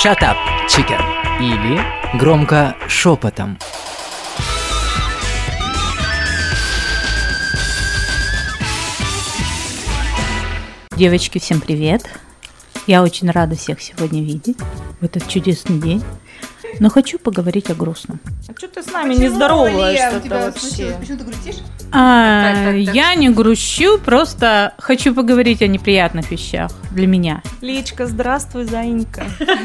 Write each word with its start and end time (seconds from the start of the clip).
Shut 0.00 0.22
up, 0.22 0.36
chicken. 0.68 1.00
Или 1.40 1.82
громко 2.16 2.76
шепотом. 2.86 3.58
Девочки, 10.96 11.40
всем 11.40 11.60
привет! 11.60 12.08
Я 12.86 13.02
очень 13.02 13.28
рада 13.28 13.56
всех 13.56 13.80
сегодня 13.80 14.22
видеть 14.22 14.58
в 15.00 15.04
этот 15.04 15.26
чудесный 15.26 15.80
день. 15.80 16.04
Но 16.80 16.90
хочу 16.90 17.18
поговорить 17.18 17.70
о 17.70 17.74
грустном. 17.74 18.20
А 18.48 18.52
что 18.56 18.68
ты 18.68 18.82
с 18.82 18.92
нами 18.92 19.14
не 19.14 19.28
здороваешься 19.28 20.20
вообще? 20.28 20.96
Почему 20.98 21.18
ты 21.18 21.24
грустишь? 21.24 21.56
А, 21.92 22.42
Так, 22.42 22.54
так, 22.56 22.86
так. 22.86 22.94
Я 22.94 23.14
не 23.14 23.30
грущу, 23.30 23.98
просто 23.98 24.74
хочу 24.78 25.14
поговорить 25.14 25.62
о 25.62 25.66
неприятных 25.66 26.30
вещах 26.30 26.70
для 26.90 27.06
меня. 27.06 27.42
Личка, 27.60 28.06
здравствуй, 28.06 28.64
Заинька. 28.64 29.24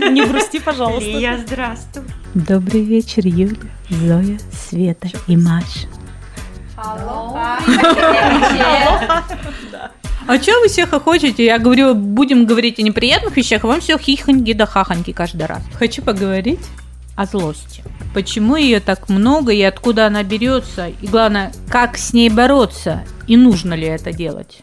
Не 0.09 0.25
грусти, 0.25 0.59
пожалуйста. 0.59 1.09
Я 1.09 1.37
здравствуй. 1.37 2.03
Добрый 2.33 2.81
вечер, 2.83 3.25
Юля, 3.25 3.57
Зоя, 3.89 4.39
Света 4.51 5.09
и 5.27 5.37
Маша. 5.37 5.87
А 10.25 10.41
что 10.41 10.59
вы 10.61 10.67
все 10.69 10.85
хохочете? 10.85 11.45
Я 11.45 11.59
говорю, 11.59 11.93
будем 11.95 12.45
говорить 12.45 12.79
о 12.79 12.81
неприятных 12.81 13.35
вещах, 13.35 13.63
а 13.63 13.67
вам 13.67 13.81
все 13.81 13.97
хихоньки 13.97 14.53
да 14.53 14.65
хахоньки 14.65 15.11
каждый 15.11 15.45
раз. 15.45 15.61
Хочу 15.77 16.01
поговорить 16.01 16.61
о 17.15 17.25
злости. 17.25 17.83
Почему 18.13 18.55
ее 18.55 18.79
так 18.79 19.09
много 19.09 19.51
и 19.51 19.61
откуда 19.61 20.07
она 20.07 20.23
берется? 20.23 20.89
И 21.01 21.07
главное, 21.07 21.51
как 21.69 21.97
с 21.97 22.13
ней 22.13 22.29
бороться? 22.29 23.03
И 23.27 23.37
нужно 23.37 23.73
ли 23.73 23.85
это 23.85 24.11
делать? 24.11 24.61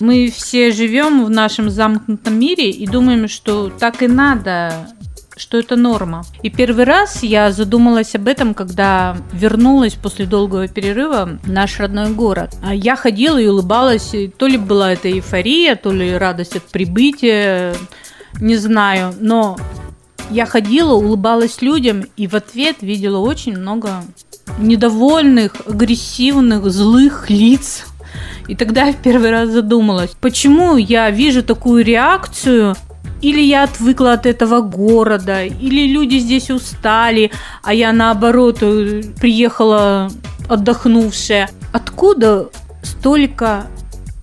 Мы 0.00 0.32
все 0.34 0.70
живем 0.70 1.24
в 1.24 1.30
нашем 1.30 1.70
замкнутом 1.70 2.38
мире 2.38 2.70
и 2.70 2.86
думаем, 2.86 3.26
что 3.26 3.68
так 3.68 4.02
и 4.02 4.06
надо, 4.06 4.88
что 5.36 5.58
это 5.58 5.74
норма. 5.76 6.24
И 6.42 6.50
первый 6.50 6.84
раз 6.84 7.22
я 7.22 7.50
задумалась 7.50 8.14
об 8.14 8.28
этом, 8.28 8.54
когда 8.54 9.16
вернулась 9.32 9.94
после 9.94 10.26
долгого 10.26 10.68
перерыва 10.68 11.38
в 11.42 11.50
наш 11.50 11.80
родной 11.80 12.10
город. 12.12 12.54
А 12.62 12.74
Я 12.74 12.94
ходила 12.94 13.38
и 13.38 13.46
улыбалась, 13.46 14.14
и 14.14 14.28
то 14.28 14.46
ли 14.46 14.56
была 14.56 14.92
это 14.92 15.10
эйфория, 15.10 15.74
то 15.74 15.90
ли 15.90 16.16
радость 16.16 16.56
от 16.56 16.64
прибытия, 16.64 17.74
не 18.40 18.56
знаю, 18.56 19.14
но 19.18 19.56
я 20.30 20.46
ходила, 20.46 20.94
улыбалась 20.94 21.62
людям 21.62 22.04
и 22.16 22.26
в 22.26 22.34
ответ 22.34 22.76
видела 22.80 23.18
очень 23.18 23.56
много 23.56 24.04
недовольных, 24.58 25.54
агрессивных, 25.66 26.70
злых 26.70 27.30
лиц. 27.30 27.86
И 28.46 28.54
тогда 28.54 28.86
я 28.86 28.92
в 28.92 28.96
первый 28.96 29.30
раз 29.30 29.50
задумалась, 29.50 30.12
почему 30.20 30.76
я 30.76 31.10
вижу 31.10 31.42
такую 31.42 31.84
реакцию 31.84 32.76
или 33.20 33.40
я 33.40 33.64
отвыкла 33.64 34.12
от 34.12 34.26
этого 34.26 34.60
города, 34.60 35.44
или 35.44 35.86
люди 35.86 36.18
здесь 36.18 36.50
устали, 36.50 37.30
а 37.62 37.74
я 37.74 37.92
наоборот 37.92 38.60
приехала 38.60 40.10
отдохнувшая. 40.48 41.50
Откуда 41.72 42.48
столько 42.82 43.66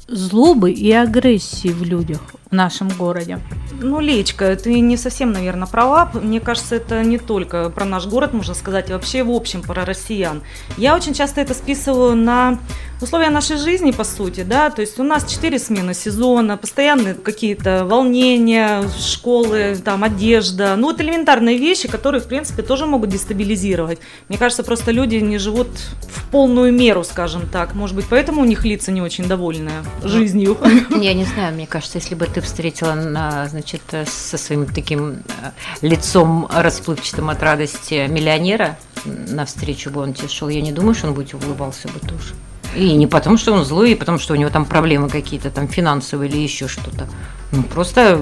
злобы 0.07 0.71
и 0.71 0.91
агрессии 0.91 1.69
в 1.69 1.83
людях 1.83 2.21
в 2.49 2.55
нашем 2.55 2.89
городе? 2.89 3.39
Ну, 3.81 3.99
Лечка, 3.99 4.55
ты 4.55 4.79
не 4.79 4.97
совсем, 4.97 5.31
наверное, 5.31 5.67
права. 5.67 6.11
Мне 6.13 6.39
кажется, 6.39 6.75
это 6.75 7.03
не 7.03 7.17
только 7.17 7.69
про 7.69 7.85
наш 7.85 8.05
город, 8.07 8.33
можно 8.33 8.53
сказать, 8.53 8.89
вообще 8.89 9.23
в 9.23 9.31
общем 9.31 9.61
про 9.61 9.85
россиян. 9.85 10.41
Я 10.77 10.95
очень 10.95 11.13
часто 11.13 11.41
это 11.41 11.53
списываю 11.53 12.15
на 12.15 12.59
условия 13.01 13.29
нашей 13.29 13.57
жизни, 13.57 13.91
по 13.91 14.03
сути, 14.03 14.43
да, 14.43 14.69
то 14.69 14.81
есть 14.81 14.99
у 14.99 15.03
нас 15.03 15.25
четыре 15.25 15.59
смены 15.59 15.93
сезона, 15.93 16.57
постоянные 16.57 17.13
какие-то 17.13 17.85
волнения, 17.85 18.83
школы, 18.99 19.77
там, 19.83 20.03
одежда, 20.03 20.75
ну, 20.75 20.87
вот 20.87 21.01
элементарные 21.01 21.57
вещи, 21.57 21.87
которые, 21.87 22.21
в 22.21 22.27
принципе, 22.27 22.63
тоже 22.63 22.85
могут 22.85 23.09
дестабилизировать. 23.09 23.99
Мне 24.29 24.37
кажется, 24.37 24.63
просто 24.63 24.91
люди 24.91 25.15
не 25.15 25.37
живут 25.37 25.67
в 26.01 26.29
полную 26.31 26.71
меру, 26.71 27.03
скажем 27.03 27.47
так, 27.49 27.75
может 27.75 27.95
быть, 27.95 28.05
поэтому 28.09 28.41
у 28.41 28.45
них 28.45 28.65
лица 28.65 28.91
не 28.91 29.01
очень 29.01 29.27
довольные 29.27 29.83
жизнью. 30.03 30.57
Я 30.89 31.13
не 31.13 31.25
знаю, 31.25 31.53
мне 31.53 31.67
кажется, 31.67 31.97
если 31.97 32.15
бы 32.15 32.25
ты 32.25 32.41
встретила, 32.41 32.93
на, 32.93 33.47
значит, 33.47 33.81
со 34.07 34.37
своим 34.37 34.65
таким 34.65 35.11
э, 35.11 35.51
лицом 35.81 36.47
расплывчатым 36.51 37.29
от 37.29 37.43
радости 37.43 38.07
миллионера, 38.07 38.77
навстречу 39.05 39.89
бы 39.89 40.01
он 40.01 40.13
тебе 40.13 40.27
шел, 40.27 40.49
я 40.49 40.61
не 40.61 40.71
думаю, 40.71 40.95
что 40.95 41.07
он 41.07 41.13
бы 41.13 41.25
улыбался 41.33 41.87
бы 41.89 41.99
тоже. 41.99 42.33
И 42.75 42.93
не 42.93 43.07
потому, 43.07 43.37
что 43.37 43.53
он 43.53 43.63
злой, 43.63 43.91
и 43.91 43.95
потому, 43.95 44.19
что 44.19 44.33
у 44.33 44.35
него 44.35 44.49
там 44.49 44.65
проблемы 44.65 45.09
какие-то, 45.09 45.49
там 45.49 45.67
финансовые 45.67 46.29
или 46.29 46.37
еще 46.37 46.67
что-то. 46.67 47.07
Ну, 47.51 47.63
просто 47.63 48.21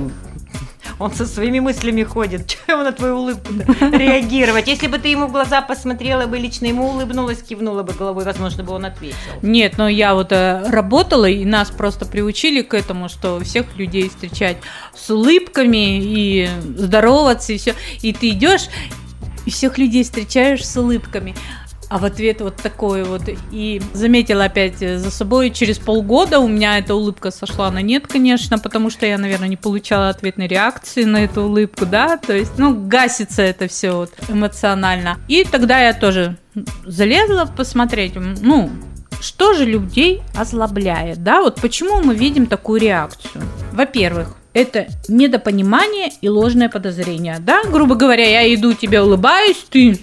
он 1.00 1.12
со 1.12 1.25
своими 1.25 1.59
мыслями 1.59 2.03
ходит. 2.03 2.47
Чего 2.68 2.74
ему 2.74 2.84
на 2.84 2.91
твою 2.91 3.18
улыбку 3.18 3.53
реагировать? 3.80 4.68
Если 4.68 4.88
бы 4.88 5.00
ты 5.00 5.09
ему 5.09 5.28
в 5.28 5.31
глаза 5.31 5.62
посмотрела 5.62 6.28
бы, 6.28 6.38
лично 6.38 6.68
ему 6.68 6.90
улыбнулась, 6.90 7.41
кивнула 7.41 7.84
бы 7.84 7.94
головой, 7.94 8.24
возможно, 8.25 8.64
бы 8.64 8.74
он 8.74 8.86
ответил. 8.86 9.18
Нет, 9.41 9.78
но 9.78 9.88
я 9.88 10.14
вот 10.14 10.31
э, 10.31 10.64
работала, 10.70 11.25
и 11.25 11.46
нас 11.46 11.72
просто 11.72 12.06
приучили 12.06 12.62
к 12.62 12.74
этому, 12.74 13.09
что 13.09 13.40
всех 13.40 13.75
людей 13.78 14.09
встречать 14.09 14.58
с 14.96 15.09
улыбками 15.09 16.00
и 16.02 16.50
здороваться, 16.78 17.53
и 17.53 17.58
все. 17.58 17.75
И 18.02 18.14
ты 18.14 18.30
идешь, 18.30 18.70
и 19.46 19.50
всех 19.50 19.78
людей 19.78 20.03
встречаешь 20.03 20.66
с 20.66 20.78
улыбками. 20.78 21.35
А 21.94 22.00
в 22.00 22.06
ответ 22.06 22.42
вот 22.42 22.56
такой 22.56 23.04
вот. 23.04 23.22
И 23.52 23.80
заметила 23.94 24.46
опять 24.46 24.80
за 24.80 25.12
собой, 25.12 25.52
через 25.52 25.78
полгода 25.78 26.40
у 26.40 26.48
меня 26.48 26.80
эта 26.80 26.96
улыбка 26.96 27.30
сошла 27.30 27.70
на 27.70 27.84
нет, 27.84 28.08
конечно, 28.08 28.58
потому 28.58 28.90
что 28.90 29.06
я, 29.06 29.20
наверное, 29.20 29.48
не 29.48 29.58
получала 29.58 30.09
ответной 30.09 30.48
реакции 30.48 31.03
на 31.03 31.24
эту 31.24 31.44
улыбку, 31.44 31.86
да, 31.86 32.18
то 32.18 32.34
есть, 32.36 32.53
ну, 32.58 32.74
гасится 32.74 33.44
это 33.44 33.68
все 33.68 33.92
вот 33.92 34.09
эмоционально. 34.28 35.20
И 35.28 35.44
тогда 35.44 35.82
я 35.82 35.94
тоже 35.94 36.36
залезла 36.84 37.46
посмотреть, 37.46 38.14
ну, 38.16 38.72
что 39.22 39.53
же 39.53 39.64
людей 39.64 40.24
озлобляет, 40.36 41.24
да, 41.24 41.44
вот 41.44 41.62
почему 41.62 42.02
мы 42.02 42.16
видим 42.16 42.48
такую 42.48 42.82
реакцию? 42.82 43.44
Во-первых, 43.72 44.36
это 44.53 44.88
недопонимание 45.08 46.12
и 46.22 46.28
ложное 46.28 46.70
подозрение, 46.70 47.38
да, 47.40 47.62
грубо 47.66 47.94
говоря, 47.94 48.28
я 48.28 48.52
иду, 48.56 48.74
тебе 48.74 49.00
улыбаюсь, 49.00 49.64
ты 49.70 50.00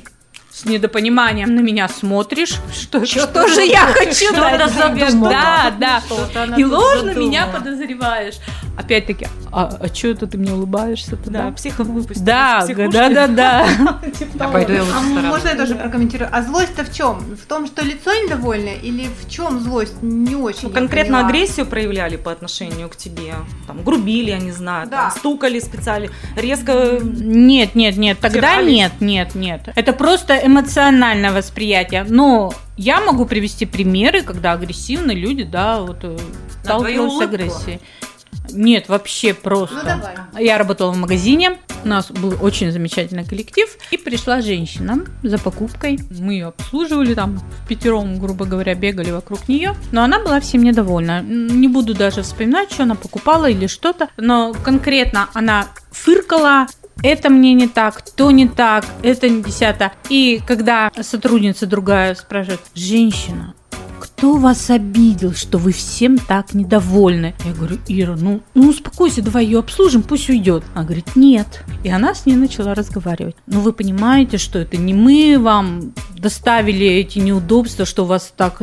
с 0.61 0.65
недопониманием 0.65 1.55
на 1.55 1.61
меня 1.61 1.89
смотришь, 1.89 2.57
что, 2.73 3.07
что, 3.07 3.49
же 3.49 3.63
я 3.63 3.87
хочу 3.87 4.35
дать 4.35 4.71
тебе? 4.71 5.07
задумала. 5.11 5.31
Да, 5.31 5.75
да. 5.79 6.03
Она 6.43 6.57
И 6.57 6.65
ложно 6.65 7.09
задумала. 7.09 7.29
меня 7.29 7.47
подозреваешь. 7.47 8.35
Опять-таки, 8.77 9.27
а, 9.53 9.77
а 9.81 9.89
что 9.95 10.09
это 10.09 10.27
ты 10.27 10.39
мне 10.39 10.53
улыбаешься 10.53 11.17
тогда? 11.17 11.45
Да, 11.45 11.53
психов 11.53 11.87
выпустили. 11.87 12.25
Да, 12.25 12.67
да, 12.67 13.09
да, 13.11 13.27
да. 13.27 13.67
Я 14.03 14.39
того. 14.39 14.53
пойду 14.53 14.73
я 14.73 14.83
лучше 14.83 14.95
А 14.97 15.21
можно 15.23 15.49
я 15.49 15.55
тоже 15.55 15.75
прокомментирую? 15.75 16.31
А 16.33 16.43
злость-то 16.43 16.85
в 16.85 16.95
чем? 16.95 17.19
В 17.37 17.47
том, 17.47 17.67
что 17.67 17.85
лицо 17.85 18.13
недовольное 18.15 18.77
или 18.77 19.09
в 19.09 19.29
чем 19.29 19.61
злость? 19.61 20.03
Не 20.03 20.35
очень. 20.35 20.71
Конкретно 20.73 21.27
агрессию 21.27 21.67
проявляли 21.67 22.17
по 22.17 22.33
отношению 22.33 22.89
к 22.89 22.97
тебе, 22.97 23.35
там, 23.67 23.83
грубили, 23.83 24.31
я 24.31 24.39
не 24.39 24.53
знаю, 24.53 24.89
Да. 24.89 24.97
там, 25.03 25.11
стукали 25.11 25.59
специально, 25.61 26.09
резко 26.37 26.99
Нет, 27.03 27.75
нет, 27.75 27.97
нет, 27.97 28.19
тогда 28.21 28.63
нет, 28.63 28.93
нет, 29.01 29.35
нет. 29.35 29.69
Это 29.75 29.93
просто 29.93 30.41
эмоциональное 30.51 31.33
восприятие. 31.33 32.05
Но 32.09 32.53
я 32.77 33.01
могу 33.01 33.25
привести 33.25 33.67
примеры, 33.67 34.23
когда 34.23 34.53
агрессивные 34.53 35.17
люди, 35.17 35.45
да, 35.45 35.81
вот 35.81 35.99
э, 36.03 36.19
сталкивались 36.63 37.19
с 37.19 37.21
агрессией. 37.21 37.81
Нет, 38.53 38.89
вообще 38.89 39.33
просто. 39.33 39.77
Ну 39.77 39.83
давай. 39.85 40.45
Я 40.45 40.59
работала 40.59 40.91
в 40.91 40.97
магазине, 40.97 41.59
у 41.85 41.89
нас 41.89 42.11
был 42.11 42.35
очень 42.41 42.73
замечательный 42.73 43.25
коллектив, 43.25 43.69
и 43.91 43.97
пришла 43.97 44.41
женщина 44.41 45.05
за 45.23 45.39
покупкой. 45.39 46.01
Мы 46.11 46.35
ее 46.35 46.47
обслуживали 46.47 47.15
там 47.15 47.39
в 47.39 47.69
пятером, 47.69 48.19
грубо 48.19 48.47
говоря, 48.47 48.75
бегали 48.75 49.11
вокруг 49.13 49.49
нее, 49.49 49.75
но 49.93 50.03
она 50.03 50.19
была 50.19 50.41
всем 50.41 50.63
недовольна. 50.63 51.23
Не 51.23 51.69
буду 51.69 51.95
даже 51.95 52.23
вспоминать, 52.23 52.73
что 52.73 52.83
она 52.83 52.97
покупала 52.97 53.49
или 53.49 53.67
что-то, 53.67 54.09
но 54.17 54.53
конкретно 54.65 55.29
она 55.33 55.69
фыркала, 55.93 56.67
это 57.03 57.31
мне 57.31 57.55
не 57.55 57.69
так, 57.69 58.03
то 58.03 58.31
не 58.31 58.49
так, 58.49 58.85
это 59.03 59.29
не 59.29 59.43
десято. 59.43 59.93
И 60.09 60.41
когда 60.47 60.91
сотрудница 61.01 61.67
другая 61.67 62.15
спрашивает, 62.15 62.61
женщина, 62.75 63.55
кто 64.01 64.37
вас 64.37 64.69
обидел, 64.71 65.33
что 65.33 65.59
вы 65.59 65.73
всем 65.73 66.19
так 66.19 66.53
недовольны? 66.53 67.35
Я 67.45 67.53
говорю, 67.53 67.79
Ира, 67.89 68.17
ну, 68.17 68.41
ну 68.55 68.69
успокойся, 68.69 69.23
давай 69.23 69.47
ее 69.47 69.61
обслужим, 69.61 70.03
пусть 70.03 70.29
уйдет. 70.29 70.63
Она 70.75 70.85
говорит, 70.85 71.17
нет. 71.17 71.65
И 71.85 71.89
она 71.89 72.15
с 72.15 72.27
ней 72.27 72.37
начала 72.37 72.75
разговаривать. 72.75 73.37
Ну, 73.47 73.61
вы 73.61 73.73
понимаете, 73.73 74.37
что 74.37 74.59
это 74.59 74.77
не 74.77 74.95
мы 74.95 75.39
вам 75.39 75.95
доставили 76.17 76.87
эти 76.87 77.19
неудобства, 77.19 77.87
что 77.87 78.05
вас 78.05 78.33
так 78.37 78.63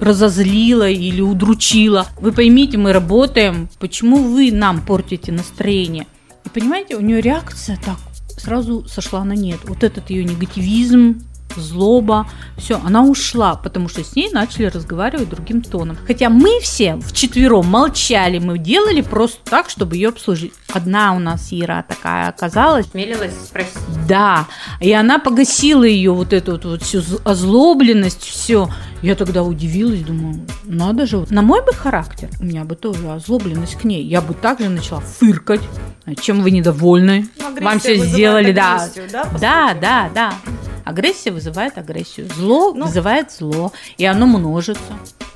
разозлило 0.00 0.88
или 0.88 1.20
удручило. 1.20 2.06
Вы 2.18 2.32
поймите, 2.32 2.78
мы 2.78 2.92
работаем, 2.92 3.68
почему 3.78 4.16
вы 4.16 4.52
нам 4.52 4.80
портите 4.80 5.32
настроение? 5.32 6.06
И 6.44 6.48
понимаете, 6.48 6.96
у 6.96 7.00
нее 7.00 7.20
реакция 7.20 7.78
так 7.84 7.98
сразу 8.36 8.86
сошла 8.86 9.24
на 9.24 9.32
нет. 9.32 9.60
Вот 9.64 9.82
этот 9.82 10.10
ее 10.10 10.24
негативизм, 10.24 11.22
злоба, 11.56 12.26
все, 12.56 12.80
она 12.84 13.02
ушла, 13.02 13.56
потому 13.56 13.88
что 13.88 14.04
с 14.04 14.14
ней 14.16 14.30
начали 14.30 14.66
разговаривать 14.66 15.28
другим 15.28 15.62
тоном. 15.62 15.96
Хотя 16.06 16.28
мы 16.28 16.60
все 16.60 16.96
вчетвером 16.96 17.66
молчали, 17.66 18.38
мы 18.38 18.58
делали 18.58 19.00
просто 19.00 19.38
так, 19.44 19.70
чтобы 19.70 19.96
ее 19.96 20.10
обслужить. 20.10 20.52
Одна 20.72 21.14
у 21.14 21.18
нас 21.18 21.48
Ира 21.50 21.84
такая 21.86 22.28
оказалась, 22.28 22.86
Смелилась 22.90 23.34
спросить. 23.46 23.72
да, 24.08 24.46
и 24.80 24.92
она 24.92 25.18
погасила 25.18 25.84
ее 25.84 26.12
вот 26.12 26.32
эту 26.32 26.52
вот, 26.52 26.64
вот 26.64 26.82
всю 26.82 27.02
озлобленность, 27.24 28.22
все. 28.22 28.68
Я 29.02 29.14
тогда 29.16 29.42
удивилась, 29.42 30.00
думаю, 30.00 30.46
надо 30.64 31.06
же, 31.06 31.26
на 31.28 31.42
мой 31.42 31.62
бы 31.62 31.74
характер, 31.74 32.30
у 32.40 32.44
меня 32.44 32.64
бы 32.64 32.74
тоже 32.74 33.06
озлобленность 33.10 33.74
к 33.74 33.84
ней, 33.84 34.02
я 34.02 34.22
бы 34.22 34.32
также 34.32 34.70
начала 34.70 35.00
фыркать, 35.00 35.60
чем 36.22 36.40
вы 36.40 36.50
недовольны, 36.50 37.28
агрессия 37.44 37.64
вам 37.64 37.78
все 37.80 37.96
сделали, 37.96 38.52
да, 38.52 38.76
агрессию, 38.76 39.04
да, 39.12 39.24
да, 39.38 39.74
да, 39.74 40.10
да. 40.14 40.34
Агрессия 40.84 41.32
вызывает 41.32 41.78
агрессию, 41.78 42.28
зло 42.28 42.72
Ну. 42.74 42.86
вызывает 42.86 43.32
зло, 43.32 43.72
и 43.96 44.04
оно 44.04 44.26
множится. 44.26 44.80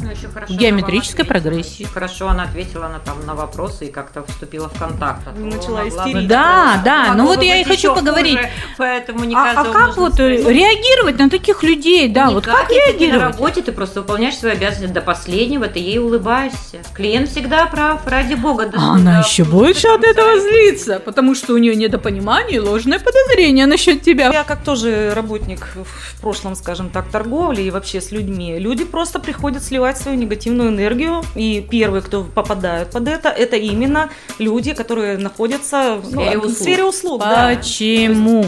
Ну, 0.00 0.10
еще 0.10 0.28
хорошо, 0.28 0.52
В 0.52 0.56
геометрической 0.56 1.24
она 1.24 1.28
вам 1.28 1.36
ответила. 1.38 1.50
прогрессии. 1.52 1.84
Хорошо, 1.92 2.28
она 2.28 2.42
ответила 2.44 2.88
на, 2.88 2.98
там, 3.00 3.26
на 3.26 3.34
вопросы 3.34 3.86
и 3.86 3.90
как-то 3.90 4.22
вступила 4.24 4.68
в 4.68 4.78
контакт. 4.78 5.22
А 5.26 5.32
Начала 5.32 5.88
истерить. 5.88 6.28
Да, 6.28 6.80
да, 6.84 7.14
ну 7.14 7.26
вот 7.26 7.42
я 7.42 7.56
и 7.60 7.64
хочу 7.64 7.94
поговорить. 7.94 8.36
хуже, 8.36 8.48
поэтому 8.76 9.24
не 9.24 9.34
А, 9.34 9.52
а 9.56 9.64
как 9.64 9.96
вот 9.96 10.20
э, 10.20 10.38
спросить. 10.38 10.46
реагировать 10.56 11.18
на 11.18 11.28
таких 11.28 11.62
людей, 11.64 12.08
да, 12.08 12.30
вот 12.30 12.46
Никак, 12.46 12.60
как 12.60 12.70
если 12.70 12.92
ты 12.92 12.98
на 12.98 13.00
реагировать? 13.00 13.22
работе 13.36 13.62
ты 13.62 13.72
просто 13.72 14.00
выполняешь 14.02 14.36
свои 14.36 14.52
обязанности 14.52 14.92
до 14.94 15.00
последнего, 15.00 15.66
ты 15.66 15.80
ей 15.80 15.98
улыбаешься. 15.98 16.78
Клиент 16.94 17.28
всегда 17.28 17.66
прав, 17.66 18.06
ради 18.06 18.34
бога. 18.34 18.66
да 18.66 18.78
А 18.78 18.94
она 18.94 19.12
да, 19.14 19.26
еще 19.26 19.42
больше 19.44 19.88
от 19.88 20.04
этого 20.04 20.38
злится, 20.38 21.00
потому 21.00 21.34
что 21.34 21.54
у 21.54 21.58
нее 21.58 21.74
недопонимание 21.74 22.56
и 22.56 22.60
ложное 22.60 23.00
подозрение 23.00 23.66
насчет 23.66 24.02
тебя. 24.02 24.30
Я 24.32 24.44
как 24.44 24.62
тоже 24.62 25.12
работник 25.14 25.66
в 25.74 26.20
прошлом, 26.20 26.54
скажем 26.54 26.90
так, 26.90 27.08
торговли 27.08 27.62
и 27.62 27.70
вообще 27.70 28.00
с 28.00 28.12
людьми, 28.12 28.58
люди 28.60 28.84
просто 28.84 29.18
приходят 29.18 29.64
сливать 29.64 29.87
свою 29.96 30.18
негативную 30.18 30.68
энергию, 30.68 31.22
и 31.34 31.66
первые, 31.68 32.02
кто 32.02 32.24
попадают 32.24 32.90
под 32.90 33.08
это, 33.08 33.28
это 33.28 33.56
именно 33.56 34.10
люди, 34.38 34.74
которые 34.74 35.16
находятся 35.16 36.00
ну, 36.10 36.20
сфере 36.20 36.38
в 36.38 36.42
услуг. 36.42 36.58
сфере 36.58 36.84
услуг. 36.84 37.20
да. 37.20 37.54
Почему? 37.56 38.44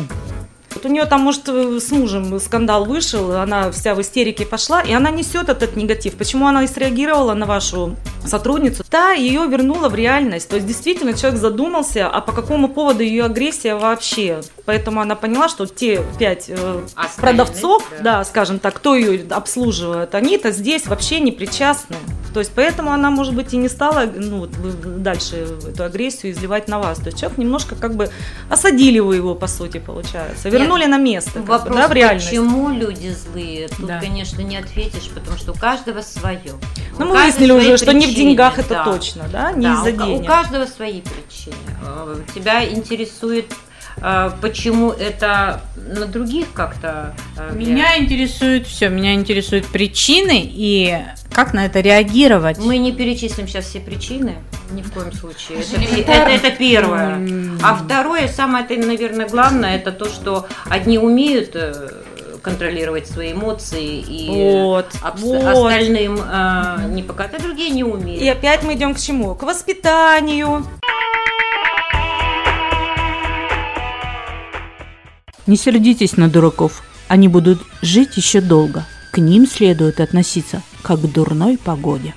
Вот 0.74 0.84
у 0.84 0.88
нее 0.88 1.04
там, 1.04 1.22
может, 1.22 1.48
с 1.48 1.90
мужем 1.90 2.38
скандал 2.38 2.84
вышел, 2.84 3.32
она 3.32 3.72
вся 3.72 3.94
в 3.94 4.00
истерике 4.00 4.46
пошла, 4.46 4.80
и 4.80 4.92
она 4.92 5.10
несет 5.10 5.48
этот 5.48 5.74
негатив. 5.76 6.14
Почему 6.14 6.46
она 6.46 6.62
и 6.62 6.68
среагировала 6.68 7.34
на 7.34 7.46
вашу 7.46 7.96
сотрудницу? 8.24 8.84
Да, 8.90 9.10
ее 9.10 9.46
вернула 9.46 9.88
в 9.88 9.94
реальность. 9.94 10.48
То 10.48 10.56
есть, 10.56 10.68
действительно, 10.68 11.14
человек 11.14 11.40
задумался, 11.40 12.08
а 12.08 12.20
по 12.20 12.32
какому 12.32 12.68
поводу 12.68 13.02
ее 13.02 13.24
агрессия 13.24 13.74
вообще. 13.74 14.42
Поэтому 14.70 15.00
она 15.00 15.16
поняла, 15.16 15.48
что 15.48 15.66
те 15.66 16.00
пять 16.16 16.44
э, 16.46 16.80
продавцов, 17.16 17.84
да. 17.98 18.18
да. 18.18 18.24
скажем 18.24 18.60
так, 18.60 18.74
кто 18.74 18.94
ее 18.94 19.26
обслуживает, 19.28 20.14
они-то 20.14 20.52
здесь 20.52 20.86
вообще 20.86 21.18
не 21.18 21.32
причастны. 21.32 21.96
То 22.32 22.38
есть, 22.38 22.52
поэтому 22.54 22.92
она, 22.92 23.10
может 23.10 23.34
быть, 23.34 23.52
и 23.52 23.56
не 23.56 23.68
стала 23.68 24.04
ну, 24.06 24.46
дальше 24.46 25.48
эту 25.66 25.82
агрессию 25.82 26.30
изливать 26.30 26.68
на 26.68 26.78
вас. 26.78 26.98
То 26.98 27.06
есть, 27.06 27.18
человек 27.18 27.38
немножко 27.38 27.74
как 27.74 27.96
бы 27.96 28.10
осадили 28.48 29.00
вы 29.00 29.16
его, 29.16 29.34
по 29.34 29.48
сути, 29.48 29.78
получается. 29.78 30.48
Вернули 30.48 30.84
на 30.84 30.98
место, 30.98 31.40
бы, 31.40 31.46
Вопрос, 31.46 31.76
да, 31.76 31.88
в 31.88 31.92
реальность. 31.92 32.28
почему 32.28 32.68
люди 32.68 33.08
злые, 33.08 33.66
тут, 33.66 33.86
Да. 33.88 33.98
конечно, 33.98 34.40
не 34.42 34.56
ответишь, 34.56 35.08
потому 35.12 35.36
что 35.36 35.50
у 35.50 35.56
каждого 35.56 36.00
свое. 36.02 36.52
Ну, 36.96 37.06
мы 37.06 37.16
выяснили 37.16 37.50
уже, 37.50 37.76
что 37.76 37.92
не 37.92 38.06
в 38.06 38.10
причины, 38.10 38.30
деньгах 38.30 38.60
это 38.60 38.68
да. 38.68 38.84
точно, 38.84 39.24
да, 39.32 39.50
не 39.50 39.66
Да, 39.66 39.72
из-за 39.74 39.92
ка- 39.98 40.04
у 40.04 40.06
денег. 40.06 40.28
каждого 40.28 40.66
свои 40.66 41.00
причины. 41.00 41.56
Э, 41.84 42.14
Тебя 42.32 42.64
интересует, 42.68 43.46
почему 44.40 44.90
это 44.90 45.60
на 45.76 46.06
других 46.06 46.52
как-то 46.52 47.14
э, 47.36 47.52
Меня 47.54 47.98
интересует 47.98 48.66
все, 48.66 48.88
меня 48.88 49.14
интересуют 49.14 49.66
причины 49.66 50.40
и 50.44 50.98
как 51.32 51.54
на 51.54 51.66
это 51.66 51.80
реагировать. 51.80 52.58
Мы 52.58 52.78
не 52.78 52.92
перечислим 52.92 53.46
сейчас 53.46 53.66
все 53.66 53.80
причины, 53.80 54.36
ни 54.72 54.82
в 54.82 54.92
коем 54.92 55.12
случае. 55.12 55.58
Это, 55.60 56.12
это- 56.12 56.30
это 56.30 56.50
первое. 56.50 57.20
А 57.62 57.74
второе, 57.74 58.28
самое, 58.28 58.64
это, 58.68 58.74
наверное, 58.86 59.28
главное, 59.28 59.76
это 59.76 59.92
то, 59.92 60.06
что 60.06 60.46
одни 60.68 60.98
умеют 60.98 61.50
э, 61.54 61.90
контролировать 62.42 63.06
свои 63.06 63.32
эмоции 63.32 63.98
и 64.00 64.26
Вот, 64.28 64.86
обс- 65.02 65.20
вот. 65.20 65.44
остальным 65.44 66.18
э, 66.20 66.86
не 66.88 67.02
показать, 67.02 67.34
а 67.34 67.42
другие 67.42 67.70
не 67.70 67.84
умеют. 67.84 68.22
И 68.22 68.28
опять 68.28 68.62
мы 68.64 68.74
идем 68.74 68.94
к 68.94 68.98
чему? 68.98 69.34
К 69.34 69.42
воспитанию. 69.44 70.64
Не 75.50 75.56
сердитесь 75.56 76.16
на 76.16 76.28
дураков, 76.28 76.84
они 77.08 77.26
будут 77.26 77.60
жить 77.82 78.16
еще 78.16 78.40
долго. 78.40 78.86
К 79.10 79.18
ним 79.18 79.48
следует 79.48 79.98
относиться 79.98 80.62
как 80.80 81.00
к 81.00 81.06
дурной 81.12 81.58
погоде. 81.58 82.14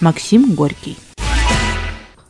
Максим 0.00 0.52
Горький. 0.56 0.98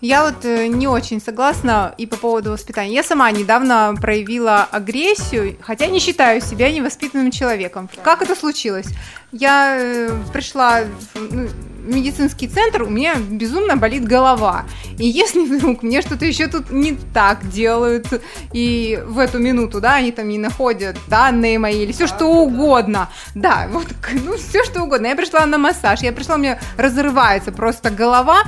Я 0.02 0.25
вот 0.25 0.44
э, 0.44 0.66
не 0.66 0.87
очень 0.87 1.22
согласна 1.22 1.94
и 1.96 2.04
по 2.04 2.19
поводу 2.19 2.50
воспитания. 2.50 2.93
Я 2.93 3.02
сама 3.02 3.31
недавно 3.31 3.94
проявила 3.99 4.64
агрессию, 4.64 5.56
хотя 5.62 5.87
не 5.87 6.00
считаю 6.00 6.43
себя 6.43 6.70
невоспитанным 6.70 7.31
человеком. 7.31 7.88
Как 8.04 8.20
это 8.20 8.37
случилось? 8.37 8.88
Я 9.32 9.78
э, 9.81 10.10
пришла 10.34 10.81
ну, 11.14 11.49
медицинский 11.82 12.49
центр, 12.49 12.82
у 12.82 12.90
меня 12.90 13.17
безумно 13.17 13.76
болит 13.76 14.05
голова. 14.05 14.64
И 14.99 15.06
если 15.06 15.40
вдруг 15.56 15.82
мне 15.82 16.02
что-то 16.02 16.25
еще 16.25 16.46
тут 16.46 16.70
не 16.70 16.96
так 17.12 17.49
делают, 17.49 18.06
и 18.52 19.02
в 19.06 19.19
эту 19.19 19.38
минуту, 19.38 19.81
да, 19.81 19.94
они 19.94 20.12
там 20.12 20.29
не 20.29 20.38
находят 20.38 20.96
данные 21.08 21.58
мои 21.58 21.82
или 21.82 21.93
все 21.93 22.06
что 22.06 22.26
угодно, 22.26 23.08
да, 23.34 23.69
вот, 23.70 23.87
ну, 24.12 24.37
все 24.37 24.64
что 24.64 24.82
угодно. 24.82 25.06
Я 25.06 25.17
пришла 25.17 25.46
на 25.46 25.58
массаж, 25.58 26.00
я 26.00 26.12
пришла, 26.12 26.37
у 26.37 26.38
меня 26.38 26.58
разрывается 26.76 27.52
просто 27.52 27.90
голова, 27.90 28.43